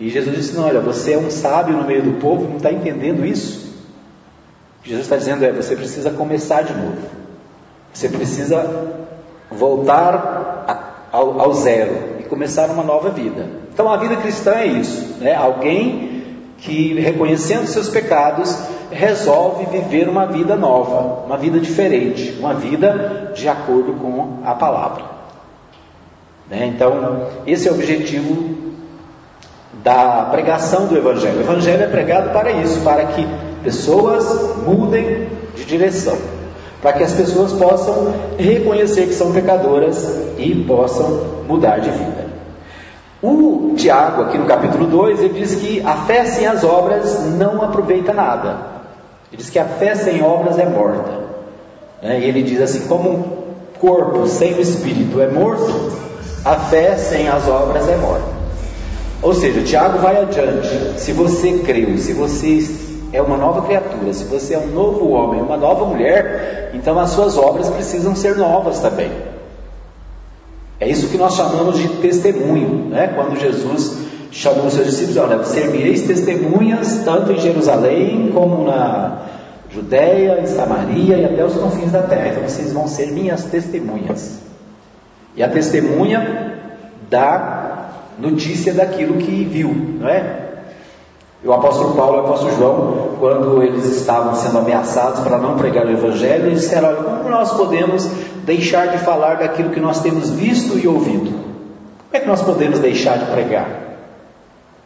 [0.00, 2.72] E Jesus disse: Não, olha, você é um sábio no meio do povo, não está
[2.72, 3.61] entendendo isso?
[4.84, 6.98] Jesus está dizendo é: você precisa começar de novo.
[7.92, 8.94] Você precisa
[9.50, 13.46] voltar ao, ao, zero e começar uma nova vida.
[13.72, 15.34] Então a vida cristã é isso, né?
[15.34, 16.12] Alguém
[16.58, 18.56] que, reconhecendo seus pecados,
[18.90, 25.04] resolve viver uma vida nova, uma vida diferente, uma vida de acordo com a palavra.
[26.48, 26.66] Né?
[26.66, 28.71] Então, esse é o objetivo
[29.82, 31.38] da pregação do Evangelho.
[31.38, 33.26] O Evangelho é pregado para isso, para que
[33.62, 36.16] pessoas mudem de direção,
[36.80, 40.08] para que as pessoas possam reconhecer que são pecadoras
[40.38, 42.32] e possam mudar de vida.
[43.22, 47.62] O Tiago, aqui no capítulo 2, ele diz que a fé sem as obras não
[47.62, 48.72] aproveita nada.
[49.30, 51.12] Ele diz que a fé sem obras é morta.
[52.02, 52.20] Né?
[52.20, 53.22] E ele diz assim: como um
[53.78, 55.92] corpo sem o espírito é morto,
[56.44, 58.41] a fé sem as obras é morta.
[59.22, 60.68] Ou seja, Tiago vai adiante.
[60.98, 62.68] Se você creu, se você
[63.12, 67.10] é uma nova criatura, se você é um novo homem, uma nova mulher, então as
[67.10, 69.10] suas obras precisam ser novas também.
[70.80, 73.12] É isso que nós chamamos de testemunho, né?
[73.14, 73.98] Quando Jesus
[74.32, 79.22] chamou os seus discípulos, olha, servireis testemunhas tanto em Jerusalém como na
[79.70, 82.28] Judéia, em Samaria e até os confins da terra.
[82.30, 84.40] Então vocês vão ser minhas testemunhas.
[85.36, 86.58] E a testemunha
[87.08, 87.61] dá
[88.18, 90.42] notícia daquilo que viu, não é?
[91.44, 95.86] O apóstolo Paulo e o apóstolo João, quando eles estavam sendo ameaçados para não pregar
[95.86, 98.04] o Evangelho, eles disseram: Olha, como nós podemos
[98.44, 101.30] deixar de falar daquilo que nós temos visto e ouvido?
[101.30, 103.68] Como é que nós podemos deixar de pregar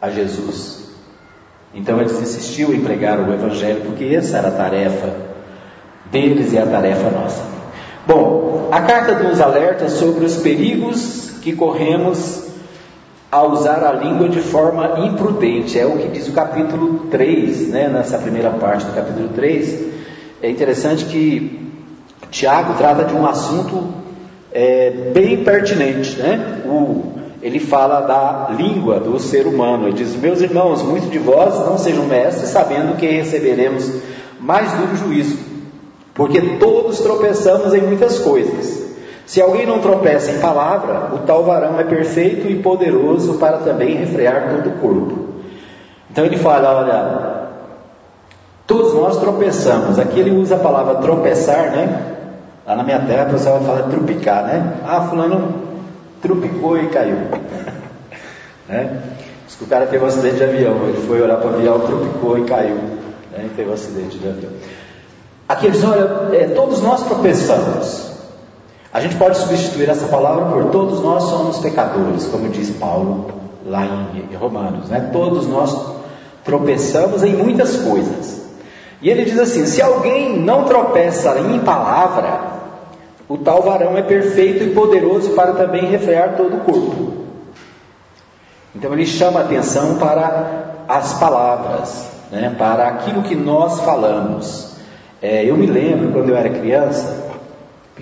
[0.01, 0.87] a Jesus?
[1.75, 5.13] Então eles insistiam em pregar o Evangelho, porque essa era a tarefa
[6.09, 7.43] deles e a tarefa nossa.
[8.07, 12.47] Bom, a carta nos alerta sobre os perigos que corremos
[13.31, 15.77] a usar a língua de forma imprudente.
[15.77, 19.85] É o que diz o capítulo 3, né, nessa primeira parte do capítulo 3.
[20.41, 21.71] É interessante que
[22.31, 23.87] Tiago trata de um assunto
[24.51, 26.17] é, bem pertinente.
[26.17, 26.61] Né?
[26.65, 29.87] O, ele fala da língua do ser humano.
[29.87, 33.91] Ele diz: Meus irmãos, muitos de vós não sejam mestres, sabendo que receberemos
[34.39, 35.37] mais duro juízo,
[36.13, 38.86] porque todos tropeçamos em muitas coisas.
[39.27, 43.97] Se alguém não tropeça em palavra, o tal varão é perfeito e poderoso para também
[43.97, 45.27] refrear todo o corpo.
[46.09, 47.49] Então ele fala: olha,
[48.65, 49.99] todos nós tropeçamos.
[49.99, 52.13] Aqui ele usa a palavra tropeçar, né?
[52.65, 54.75] Lá na minha terra o pessoal fala trupicar, né?
[54.87, 55.55] Ah, fulano
[56.21, 57.17] trupicou e caiu.
[58.69, 59.01] né?
[59.45, 61.81] Diz que o cara teve um acidente de avião, ele foi olhar para o avião,
[61.81, 62.77] trupicou e caiu.
[63.33, 63.43] Né?
[63.45, 64.51] E teve um acidente de avião.
[65.49, 68.16] Aqui ele diz, olha, é, todos nós tropeçamos.
[68.97, 73.29] A gente pode substituir essa palavra por todos nós somos pecadores, como diz Paulo
[73.63, 75.11] lá em Romanos, né?
[75.13, 75.93] Todos nós
[76.43, 78.41] tropeçamos em muitas coisas.
[78.99, 82.39] E ele diz assim: se alguém não tropeça em palavra,
[83.29, 87.13] o tal varão é perfeito e poderoso para também refrear todo o corpo.
[88.75, 92.55] Então ele chama atenção para as palavras, né?
[92.57, 94.75] para aquilo que nós falamos.
[95.21, 97.16] É, eu me lembro quando eu era criança,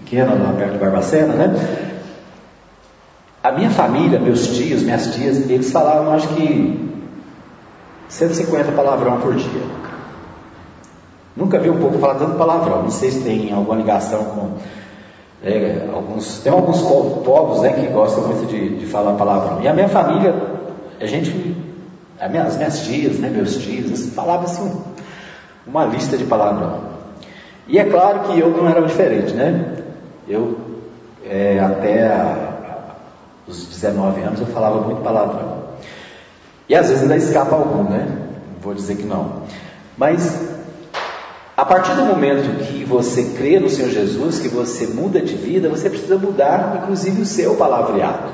[0.06, 1.96] pequena, lá perto de Barbacena, né?
[3.44, 6.90] A minha família, meus tios, minhas tias, eles falavam, acho que
[8.08, 9.62] 150 palavrão por dia.
[11.36, 12.84] Nunca vi um povo falar tanto palavrão.
[12.84, 14.52] Não sei se tem alguma ligação com
[15.44, 16.40] é, alguns.
[16.40, 19.62] Tem alguns povos né, que gostam muito de, de falar palavrão.
[19.62, 20.34] E a minha família,
[21.00, 21.56] a gente,
[22.20, 24.82] as minhas, as minhas tias, né, meus tios, falavam assim
[25.68, 26.96] uma lista de palavrão.
[27.68, 29.85] E é claro que eu não era diferente, né?
[30.28, 30.58] Eu,
[31.24, 32.96] é, até a,
[33.48, 35.66] os 19 anos, eu falava muito palavrão.
[36.68, 38.08] E às vezes ainda escapa algum, né?
[38.62, 39.44] Vou dizer que não.
[39.98, 40.56] Mas,
[41.56, 45.70] a partir do momento que você crê no Senhor Jesus, que você muda de vida,
[45.70, 48.30] você precisa mudar, inclusive, o seu palavreado.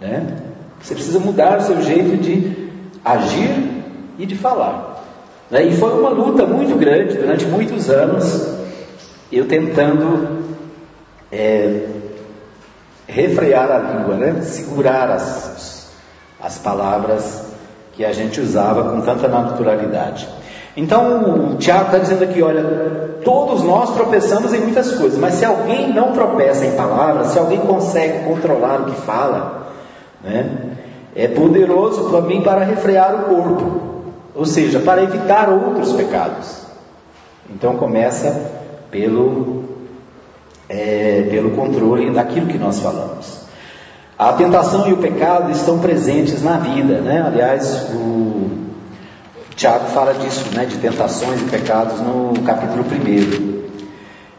[0.00, 0.36] Né?
[0.82, 2.68] Você precisa mudar o seu jeito de
[3.04, 3.84] agir
[4.18, 5.04] e de falar.
[5.50, 5.66] Né?
[5.66, 8.56] E foi uma luta muito grande, durante muitos anos,
[9.30, 10.35] eu tentando
[11.30, 11.86] é,
[13.06, 14.42] refrear a língua, né?
[14.42, 15.90] segurar as,
[16.40, 17.44] as palavras
[17.92, 20.28] que a gente usava com tanta naturalidade.
[20.76, 22.62] Então o Tiago está dizendo aqui: olha,
[23.24, 27.60] todos nós tropeçamos em muitas coisas, mas se alguém não tropeça em palavras, se alguém
[27.60, 29.68] consegue controlar o que fala,
[30.22, 30.50] né,
[31.14, 33.80] é poderoso também para refrear o corpo,
[34.34, 36.66] ou seja, para evitar outros pecados.
[37.48, 38.52] Então começa
[38.90, 39.55] pelo
[40.68, 43.46] é, pelo controle daquilo que nós falamos.
[44.18, 47.22] A tentação e o pecado estão presentes na vida, né?
[47.26, 48.50] Aliás, o
[49.54, 50.64] Tiago fala disso, né?
[50.64, 53.56] De tentações e pecados no capítulo 1.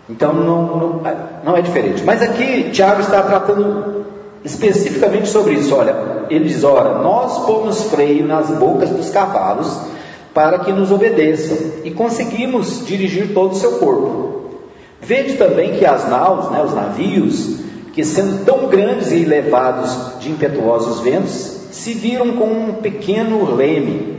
[0.09, 1.01] Então não, não,
[1.43, 2.03] não é diferente.
[2.03, 4.05] Mas aqui Tiago está tratando
[4.43, 5.75] especificamente sobre isso.
[5.75, 5.95] Olha,
[6.29, 9.79] ele diz: Ora, nós pomos freio nas bocas dos cavalos
[10.33, 14.46] para que nos obedeçam e conseguimos dirigir todo o seu corpo.
[15.01, 17.59] Vede também que as naus, né, os navios,
[17.93, 24.17] que sendo tão grandes e levados de impetuosos ventos, se viram com um pequeno leme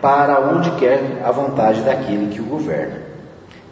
[0.00, 2.96] para onde quer a vontade daquele que o governa.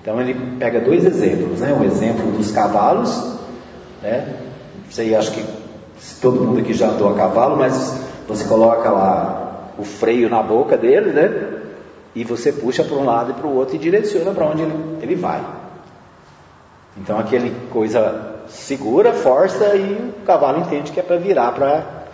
[0.00, 1.76] Então ele pega dois exemplos, né?
[1.78, 3.36] O exemplo dos cavalos,
[4.02, 4.36] né?
[4.90, 5.44] Você acha que
[6.20, 10.76] todo mundo aqui já andou a cavalo, mas você coloca lá o freio na boca
[10.76, 11.30] dele, né?
[12.14, 14.74] E você puxa para um lado e para o outro e direciona para onde ele,
[15.02, 15.40] ele vai.
[17.00, 22.06] Então aquele coisa segura, força e o cavalo entende que é para virar para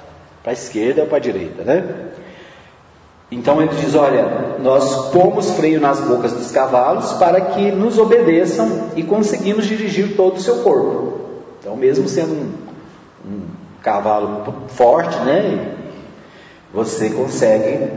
[0.45, 2.11] a esquerda ou para a direita, né?
[3.31, 8.91] Então ele diz: Olha, nós pomos freio nas bocas dos cavalos para que nos obedeçam
[8.95, 11.21] e conseguimos dirigir todo o seu corpo.
[11.61, 12.53] Então, mesmo sendo um,
[13.27, 13.41] um
[13.83, 15.75] cavalo forte, né?
[16.73, 17.91] Você consegue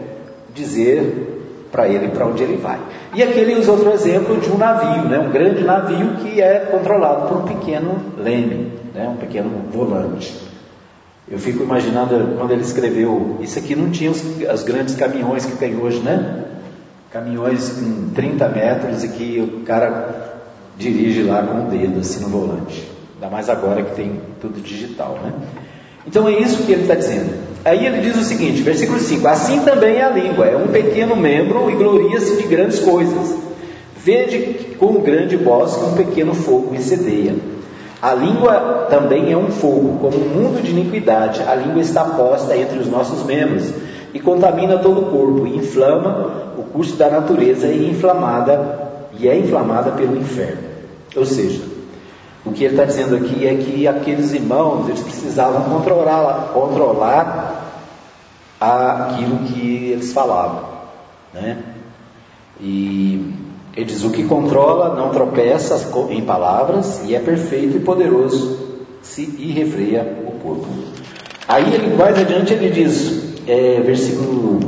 [0.54, 1.37] dizer
[1.72, 2.80] para ele para onde ele vai.
[3.14, 5.20] E aqui ele usa outro exemplo de um navio, né?
[5.20, 9.08] um grande navio que é controlado por um pequeno leme, né?
[9.10, 10.34] um pequeno volante.
[11.30, 15.58] Eu fico imaginando quando ele escreveu, isso aqui não tinha os, os grandes caminhões que
[15.58, 16.46] tem hoje, né?
[17.12, 20.40] Caminhões com 30 metros e que o cara
[20.78, 22.90] dirige lá com o dedo assim no volante.
[23.16, 25.34] Ainda mais agora que tem tudo digital, né?
[26.06, 27.34] Então é isso que ele está dizendo.
[27.68, 31.18] Aí ele diz o seguinte, versículo 5: Assim também é a língua, é um pequeno
[31.18, 33.36] membro e gloria-se de grandes coisas.
[33.98, 37.36] Vede com grande bosque um pequeno fogo incendeia.
[38.02, 41.42] A língua também é um fogo, como um mundo de iniquidade.
[41.42, 43.70] A língua está posta entre os nossos membros
[44.14, 48.88] e contamina todo o corpo, e inflama o curso da natureza e inflamada
[49.20, 50.70] e é inflamada pelo inferno.
[51.14, 51.60] Ou seja,
[52.48, 57.74] o que ele está dizendo aqui é que aqueles irmãos eles precisavam controlar, controlar
[58.60, 60.64] aquilo que eles falavam,
[61.34, 61.58] né?
[62.60, 63.34] E
[63.76, 68.58] ele diz: o que controla não tropeça em palavras e é perfeito e poderoso
[69.02, 70.68] se e refreia o corpo.
[71.48, 74.60] Aí ele mais adiante ele diz, é, versículo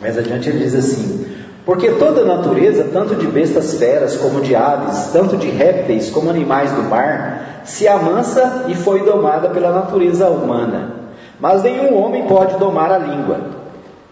[0.00, 1.33] mais adiante ele diz assim:
[1.64, 6.28] porque toda a natureza, tanto de bestas feras como de aves, tanto de répteis como
[6.28, 10.92] animais do mar, se amansa e foi domada pela natureza humana.
[11.40, 13.40] Mas nenhum homem pode domar a língua.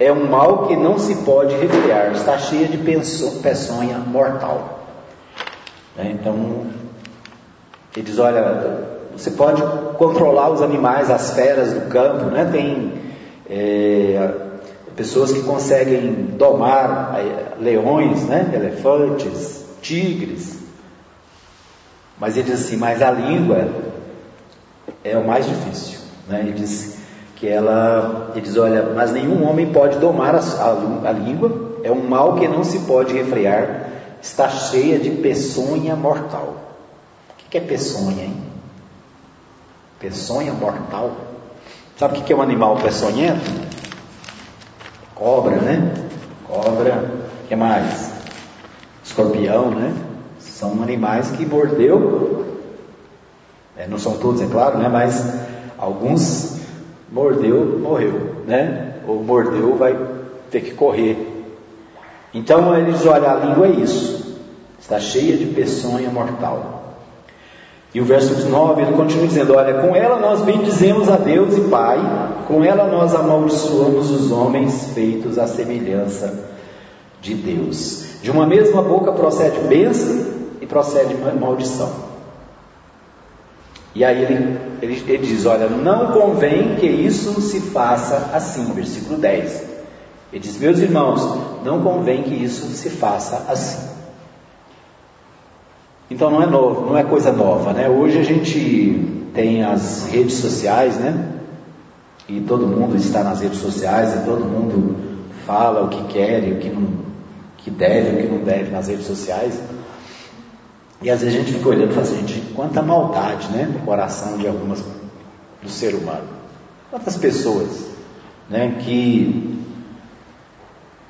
[0.01, 2.79] É um mal que não se pode refrear, está cheia de
[3.43, 4.81] peçonha mortal.
[5.97, 6.67] É, então,
[7.95, 8.79] ele diz: olha,
[9.15, 9.63] você pode
[9.99, 12.49] controlar os animais, as feras do campo, né?
[12.51, 12.93] Tem.
[13.49, 14.31] É,
[14.97, 18.51] pessoas que conseguem domar eh, leões, né?
[18.55, 20.59] elefantes, tigres.
[22.19, 23.69] Mas ele diz assim, mas a língua
[25.03, 25.99] é o mais difícil.
[26.29, 26.41] Né?
[26.41, 26.99] Ele diz
[27.37, 31.91] que ela, ele diz, olha, mas nenhum homem pode domar a, a, a língua, é
[31.91, 33.89] um mal que não se pode refrear,
[34.23, 36.57] está cheia de peçonha mortal.
[37.45, 38.37] O que é peçonha, hein?
[39.99, 41.11] Peçonha mortal.
[41.97, 43.72] Sabe o que é um animal peçonhento?
[45.23, 45.95] Cobra, né?
[46.49, 47.09] Cobra,
[47.45, 48.11] o que mais?
[49.05, 49.95] Escorpião, né?
[50.41, 52.45] São animais que mordeu,
[53.77, 54.89] é, não são todos, é claro, né?
[54.89, 55.33] Mas
[55.79, 56.57] alguns
[57.13, 58.95] mordeu, morreu, né?
[59.07, 59.97] Ou mordeu, vai
[60.51, 61.17] ter que correr.
[62.35, 64.41] Então eles olham, a língua é isso,
[64.81, 66.82] está cheia de peçonha mortal.
[67.95, 71.61] E o verso 9 ele continua dizendo: Olha, com ela nós bendizemos a Deus e
[71.63, 71.99] Pai,
[72.49, 76.51] com ela nós amaldiçoamos os homens feitos à semelhança
[77.21, 78.05] de Deus.
[78.23, 80.27] De uma mesma boca procede bênção
[80.61, 82.13] e procede maldição.
[83.95, 89.19] E aí ele, ele, ele diz: Olha, não convém que isso se faça assim, versículo
[89.19, 89.65] 10.
[90.33, 91.21] Ele diz: Meus irmãos,
[91.63, 93.92] não convém que isso se faça assim.
[96.13, 97.89] Então não é novo, não é coisa nova, né?
[97.89, 101.31] Hoje a gente tem as redes sociais, né?
[102.29, 104.95] E todo mundo está nas redes sociais e todo mundo
[105.47, 107.03] fala o que quer o que não
[107.57, 109.59] que deve, o que não deve nas redes sociais.
[111.01, 113.79] E às vezes a gente fica olhando e fala assim, gente, quanta maldade, né, no
[113.81, 114.85] coração de algumas
[115.63, 116.29] do ser humano.
[116.91, 117.87] Quantas pessoas,
[118.51, 119.59] né, que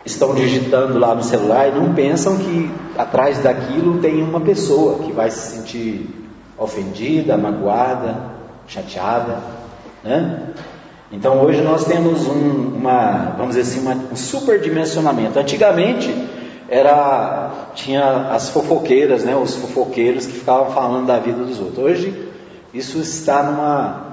[0.04, 5.12] estão digitando lá no celular e não pensam que atrás daquilo tem uma pessoa que
[5.12, 6.08] vai se sentir
[6.58, 8.16] ofendida, magoada,
[8.66, 9.38] chateada,
[10.02, 10.48] né?
[11.10, 15.38] Então hoje nós temos um, uma, vamos dizer assim, uma, um superdimensionamento.
[15.38, 16.12] Antigamente
[16.68, 19.36] era tinha as fofoqueiras, né?
[19.36, 21.78] Os fofoqueiros que ficavam falando da vida dos outros.
[21.78, 22.28] Hoje
[22.72, 24.12] isso está numa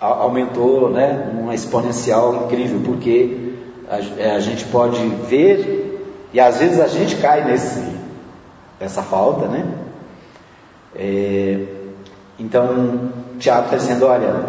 [0.00, 3.53] aumentou né, uma exponencial incrível, porque
[3.94, 7.82] a, é, a, gente pode ver, e às vezes a gente cai nesse,
[8.80, 9.66] nessa falta, né?
[10.94, 11.64] É,
[12.38, 14.44] então, Tiago está dizendo: olha,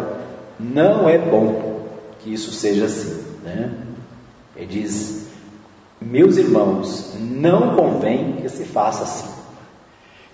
[0.58, 1.86] não é bom
[2.20, 3.72] que isso seja assim, né?
[4.56, 5.26] Ele diz:
[6.00, 9.36] meus irmãos, não convém que se faça assim.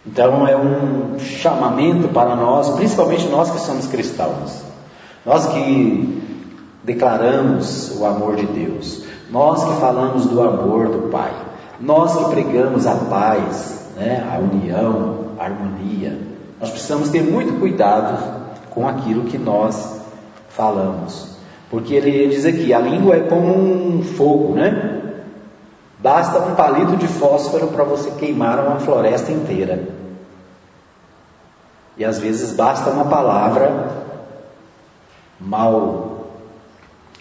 [0.04, 4.62] Então é um chamamento para nós, principalmente nós que somos cristãos,
[5.24, 6.22] nós que
[6.82, 9.01] declaramos o amor de Deus,
[9.32, 11.32] nós que falamos do amor do Pai,
[11.80, 16.18] nós que pregamos a paz, né, a união, a harmonia.
[16.60, 20.02] Nós precisamos ter muito cuidado com aquilo que nós
[20.50, 21.34] falamos,
[21.70, 25.00] porque ele diz aqui: a língua é como um fogo, né?
[25.98, 29.88] Basta um palito de fósforo para você queimar uma floresta inteira.
[31.96, 33.88] E às vezes basta uma palavra
[35.40, 36.26] mal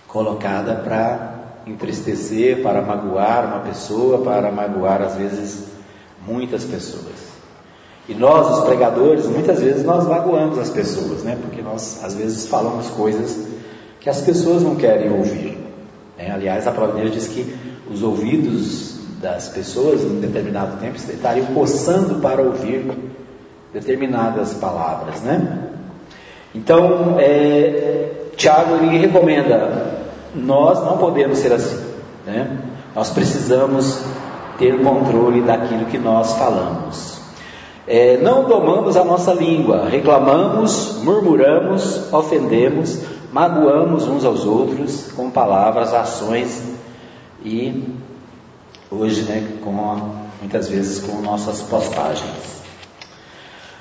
[0.08, 1.31] colocada para
[1.66, 5.66] entristecer, para magoar uma pessoa, para magoar às vezes
[6.26, 7.32] muitas pessoas.
[8.10, 11.38] E nós, os pregadores, muitas vezes nós magoamos as pessoas, né?
[11.42, 13.48] Porque nós às vezes falamos coisas
[14.00, 15.58] que as pessoas não querem ouvir.
[16.18, 16.32] Né?
[16.32, 17.56] Aliás, a palavra de Deus diz que
[17.90, 22.92] os ouvidos das pessoas em determinado tempo estariam coçando para ouvir
[23.72, 25.70] determinadas palavras, né?
[26.54, 30.02] Então, é, Tiago ele recomenda:
[30.36, 31.84] nós não podemos ser assim,
[32.26, 32.60] né?
[32.96, 34.04] Nós precisamos
[34.58, 37.20] ter controle daquilo que nós falamos.
[37.88, 43.00] É, não domamos a nossa língua, reclamamos, murmuramos, ofendemos,
[43.32, 46.62] magoamos uns aos outros com palavras, ações
[47.44, 47.96] e
[48.90, 52.62] hoje, né, com, muitas vezes com nossas postagens.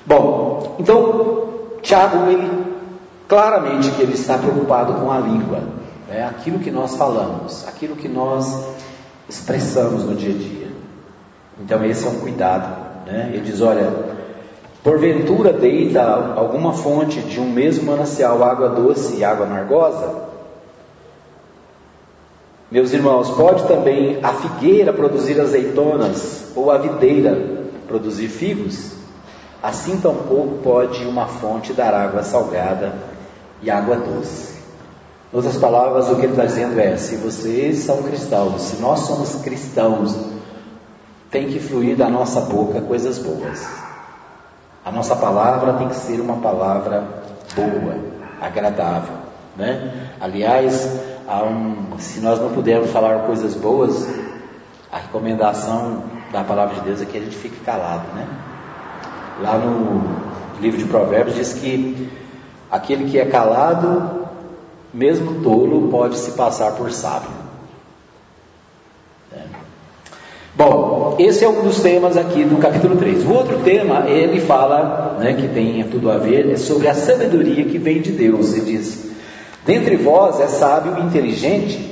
[0.06, 1.48] Bom, então
[1.82, 2.70] Tiago ele
[3.28, 5.62] claramente que ele está preocupado com a língua,
[6.10, 8.66] né, aquilo que nós falamos, aquilo que nós
[9.28, 10.68] expressamos no dia a dia.
[11.60, 13.06] Então esse é um cuidado.
[13.06, 13.30] Né?
[13.32, 13.94] Ele diz, olha,
[14.82, 16.02] porventura deita
[16.36, 20.28] alguma fonte de um mesmo manancial água doce e água amargosa?
[22.70, 28.92] Meus irmãos, pode também a figueira produzir azeitonas ou a videira produzir figos?
[29.62, 32.94] Assim tampouco pode uma fonte dar água salgada
[33.62, 34.59] e água doce.
[35.32, 39.00] Em outras palavras, o que ele está dizendo é: se vocês são cristãos, se nós
[39.00, 40.16] somos cristãos,
[41.30, 43.66] tem que fluir da nossa boca coisas boas.
[44.84, 47.04] A nossa palavra tem que ser uma palavra
[47.54, 47.94] boa,
[48.40, 49.14] agradável.
[49.56, 50.08] Né?
[50.20, 50.88] Aliás,
[51.28, 54.08] um, se nós não pudermos falar coisas boas,
[54.90, 56.02] a recomendação
[56.32, 58.26] da palavra de Deus é que a gente fique calado, né?
[59.40, 60.02] Lá no
[60.60, 62.10] livro de Provérbios diz que
[62.70, 64.19] aquele que é calado,
[64.92, 67.30] mesmo tolo, pode se passar por sábio.
[69.32, 69.42] É.
[70.54, 73.24] Bom, esse é um dos temas aqui do capítulo 3.
[73.24, 77.64] O outro tema, ele fala, né, que tem tudo a ver, é sobre a sabedoria
[77.64, 78.52] que vem de Deus.
[78.52, 79.10] Ele diz:
[79.64, 81.90] Dentre vós é sábio e inteligente?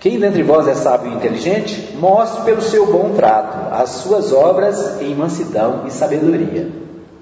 [0.00, 1.96] Quem dentre vós é sábio e inteligente?
[1.98, 6.68] Mostre pelo seu bom trato as suas obras em mansidão e sabedoria.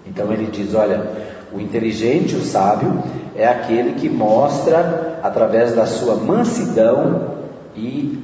[0.07, 1.11] Então ele diz: olha,
[1.53, 3.03] o inteligente, o sábio,
[3.37, 7.37] é aquele que mostra através da sua mansidão
[7.75, 8.19] e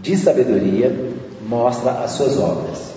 [0.00, 1.14] de sabedoria,
[1.46, 2.88] mostra as suas obras.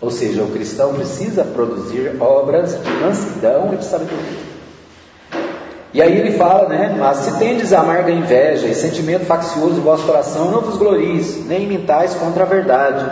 [0.00, 4.46] Ou seja, o cristão precisa produzir obras de mansidão e de sabedoria.
[5.94, 6.94] E aí ele fala, né?
[6.98, 11.66] Mas se tendes amarga inveja e sentimento faccioso em vosso coração, não vos glories, nem
[11.66, 13.10] mintais contra a verdade.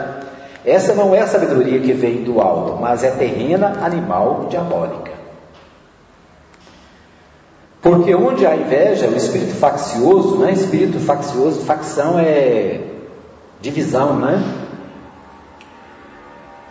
[0.64, 5.23] Essa não é a sabedoria que vem do alto, mas é terrena, animal, diabólica.
[7.84, 10.52] Porque onde há inveja, o espírito faccioso, né?
[10.52, 12.80] Espírito faccioso, facção é
[13.60, 14.42] divisão, né?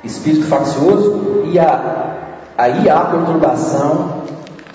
[0.03, 2.17] Espírito faccioso e a,
[2.57, 4.23] aí há perturbação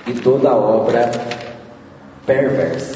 [0.07, 1.11] e toda obra
[2.24, 2.95] perversa.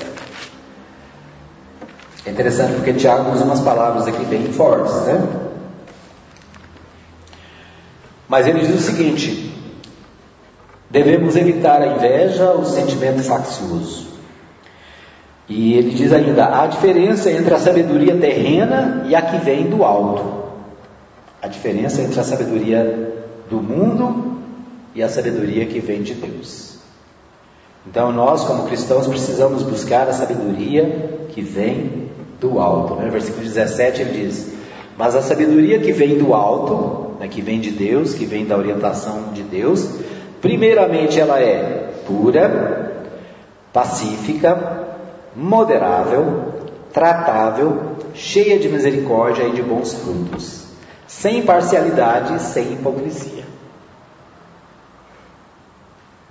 [2.24, 5.20] É interessante porque Tiago usa umas palavras aqui bem fortes, né?
[8.28, 9.52] Mas ele diz o seguinte:
[10.92, 14.12] devemos evitar a inveja, o sentimento faccioso.
[15.48, 19.82] E ele diz ainda: há diferença entre a sabedoria terrena e a que vem do
[19.82, 20.42] alto.
[21.40, 24.38] A diferença entre a sabedoria do mundo
[24.94, 26.76] e a sabedoria que vem de Deus.
[27.86, 32.94] Então nós, como cristãos, precisamos buscar a sabedoria que vem do alto.
[32.94, 33.08] Né?
[33.10, 34.52] Versículo 17 ele diz:
[34.96, 38.56] Mas a sabedoria que vem do alto, né, que vem de Deus, que vem da
[38.56, 40.01] orientação de Deus,
[40.42, 42.92] primeiramente ela é pura,
[43.72, 44.88] pacífica,
[45.34, 46.52] moderável,
[46.92, 50.66] tratável, cheia de misericórdia e de bons frutos,
[51.06, 53.44] sem parcialidade, sem hipocrisia.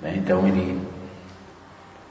[0.02, 0.16] Né?
[0.18, 0.80] Então ele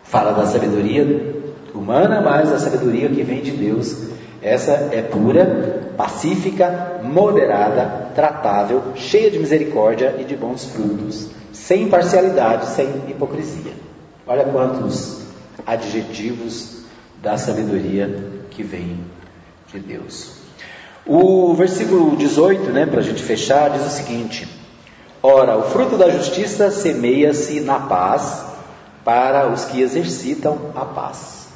[0.03, 1.35] fala da sabedoria
[1.75, 4.09] humana, mas a sabedoria que vem de Deus.
[4.43, 11.29] Essa é pura, pacífica, moderada, tratável, cheia de misericórdia e de bons frutos,
[11.67, 13.73] sem parcialidade, sem hipocrisia.
[14.27, 15.23] Olha quantos
[15.67, 16.85] adjetivos
[17.23, 18.99] da sabedoria que vem
[19.73, 20.33] de Deus.
[21.07, 24.49] O versículo 18, né, para a gente fechar, diz o seguinte:
[25.23, 28.45] Ora, o fruto da justiça semeia-se na paz
[29.05, 31.49] para os que exercitam a paz.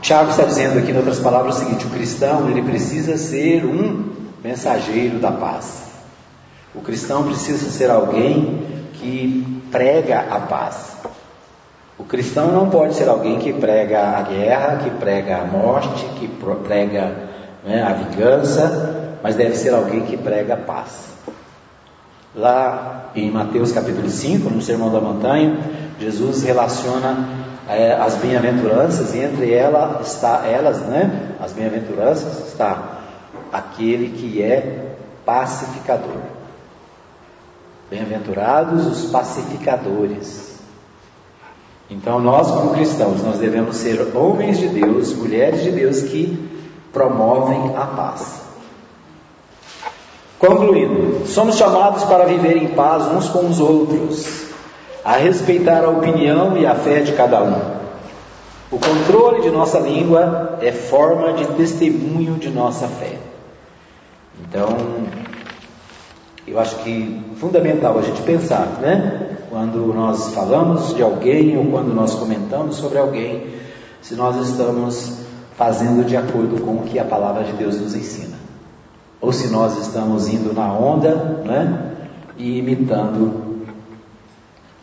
[0.00, 4.12] Tiago está dizendo aqui, em outras palavras, o seguinte: o cristão ele precisa ser um
[4.42, 5.83] mensageiro da paz.
[6.74, 10.96] O cristão precisa ser alguém que prega a paz.
[11.96, 16.26] O cristão não pode ser alguém que prega a guerra, que prega a morte, que
[16.66, 17.12] prega
[17.64, 21.14] né, a vingança, mas deve ser alguém que prega a paz.
[22.34, 25.56] Lá em Mateus capítulo 5, no Sermão da Montanha,
[26.00, 27.28] Jesus relaciona
[27.68, 31.36] é, as bem-aventuranças e entre elas está elas, né?
[31.40, 32.98] As bem-aventuranças está
[33.52, 36.43] aquele que é pacificador.
[37.90, 40.54] Bem-aventurados os pacificadores.
[41.90, 46.50] Então nós como cristãos nós devemos ser homens de Deus, mulheres de Deus que
[46.92, 48.42] promovem a paz.
[50.38, 54.46] Concluindo, somos chamados para viver em paz uns com os outros,
[55.04, 57.74] a respeitar a opinião e a fé de cada um.
[58.70, 63.18] O controle de nossa língua é forma de testemunho de nossa fé.
[64.42, 64.68] Então,
[66.46, 69.36] eu acho que fundamental a gente pensar, né?
[69.48, 73.46] Quando nós falamos de alguém ou quando nós comentamos sobre alguém,
[74.02, 75.18] se nós estamos
[75.56, 78.34] fazendo de acordo com o que a palavra de Deus nos ensina
[79.24, 81.14] ou se nós estamos indo na onda
[81.46, 81.92] né,
[82.36, 83.64] e imitando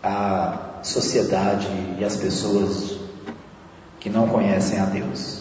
[0.01, 1.67] a sociedade
[1.99, 2.97] e as pessoas
[3.99, 5.40] que não conhecem a Deus.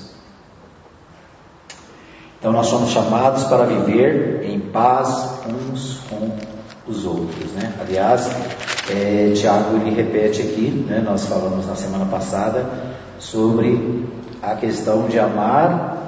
[2.41, 6.31] Então nós somos chamados para viver em paz uns com
[6.91, 7.53] os outros.
[7.53, 7.71] Né?
[7.79, 8.31] Aliás,
[8.89, 12.65] é, Tiago ele repete aqui, né, nós falamos na semana passada,
[13.19, 14.09] sobre
[14.43, 15.99] a questão de amar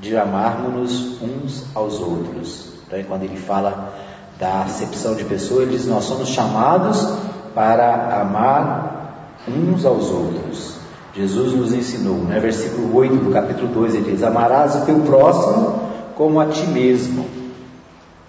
[0.00, 2.72] de amarmos-nos uns aos outros.
[2.86, 3.92] Então, quando ele fala
[4.38, 7.06] da acepção de pessoa, ele diz: Nós somos chamados
[7.54, 10.79] para amar uns aos outros.
[11.14, 12.38] Jesus nos ensinou, né?
[12.38, 15.80] versículo 8 do capítulo 2, ele diz: Amarás o teu próximo
[16.14, 17.26] como a ti mesmo.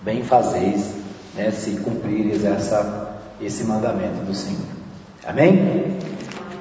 [0.01, 0.95] Bem fazeis,
[1.35, 1.51] né?
[1.51, 4.65] se cumprires essa, esse mandamento do Senhor.
[5.27, 5.97] Amém?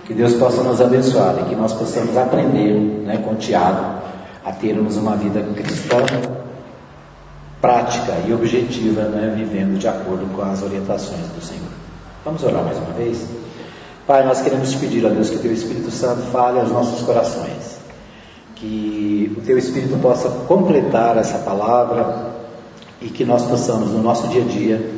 [0.04, 4.02] Que Deus possa nos abençoar e que nós possamos aprender né, com Tiago
[4.44, 5.98] a termos uma vida cristã
[7.60, 11.70] prática e objetiva, né, vivendo de acordo com as orientações do Senhor.
[12.24, 13.26] Vamos orar mais uma vez?
[14.10, 17.78] Pai, nós queremos pedir a Deus que o Teu Espírito Santo fale aos nossos corações,
[18.56, 22.32] que o Teu Espírito possa completar essa palavra
[23.00, 24.90] e que nós possamos, no nosso dia a dia,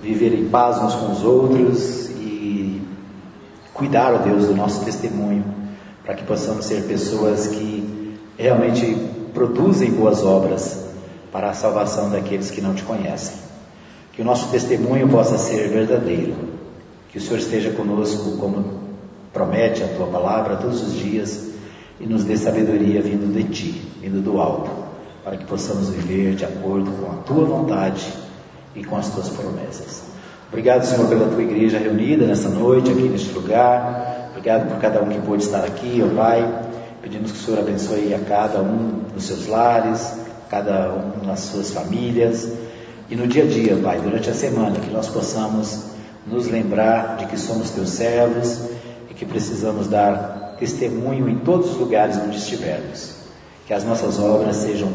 [0.00, 2.80] viver em paz uns com os outros e
[3.74, 5.44] cuidar, ó Deus, do nosso testemunho,
[6.02, 8.96] para que possamos ser pessoas que realmente
[9.34, 10.82] produzem boas obras
[11.30, 13.36] para a salvação daqueles que não te conhecem.
[14.14, 16.56] Que o nosso testemunho possa ser verdadeiro.
[17.16, 18.62] Que o Senhor esteja conosco, como
[19.32, 21.46] promete a tua palavra, todos os dias
[21.98, 24.70] e nos dê sabedoria vindo de ti, vindo do alto,
[25.24, 28.06] para que possamos viver de acordo com a tua vontade
[28.74, 30.02] e com as tuas promessas.
[30.48, 34.28] Obrigado, Senhor, pela tua igreja reunida nessa noite, aqui neste lugar.
[34.32, 36.66] Obrigado por cada um que pôde estar aqui, ó Pai.
[37.00, 40.12] Pedimos que o Senhor abençoe a cada um nos seus lares,
[40.50, 42.52] cada um nas suas famílias.
[43.08, 45.95] E no dia a dia, Pai, durante a semana, que nós possamos
[46.26, 48.60] nos lembrar de que somos teus servos
[49.10, 53.14] e que precisamos dar testemunho em todos os lugares onde estivermos.
[53.66, 54.92] Que as nossas obras sejam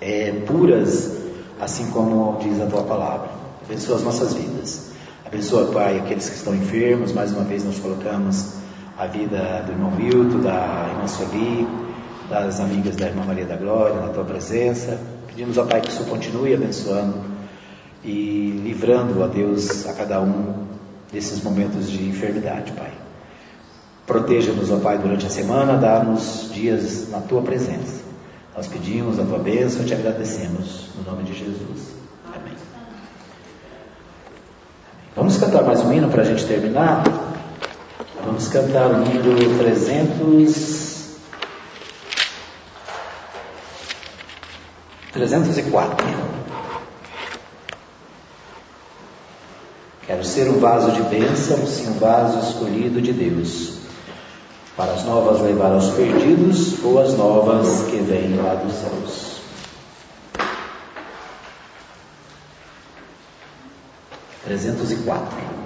[0.00, 1.12] é, puras,
[1.60, 3.30] assim como diz a tua palavra.
[3.64, 4.90] Abençoa as nossas vidas.
[5.24, 7.12] Abençoa, Pai, aqueles que estão enfermos.
[7.12, 8.54] Mais uma vez nós colocamos
[8.96, 11.66] a vida do irmão Wilton, da irmã Sueli,
[12.30, 14.98] das amigas da irmã Maria da Glória, na tua presença.
[15.26, 17.35] Pedimos ao Pai que o Senhor continue abençoando
[18.06, 20.64] e livrando a Deus a cada um
[21.12, 22.92] desses momentos de enfermidade, Pai.
[24.06, 28.04] Proteja-nos, ó Pai, durante a semana, dá-nos dias na tua presença.
[28.56, 31.94] Nós pedimos a tua bênção e te agradecemos, no nome de Jesus.
[32.32, 32.54] Amém.
[35.16, 37.02] Vamos cantar mais um hino para a gente terminar?
[38.24, 40.86] Vamos cantar o hino 300.
[45.12, 46.36] 304.
[50.06, 53.78] Quero ser um vaso de bênção, sim um vaso escolhido de Deus,
[54.76, 59.36] para as novas levar aos perdidos, boas novas que vêm lá dos céus.
[64.44, 65.65] Trezentos e quatro.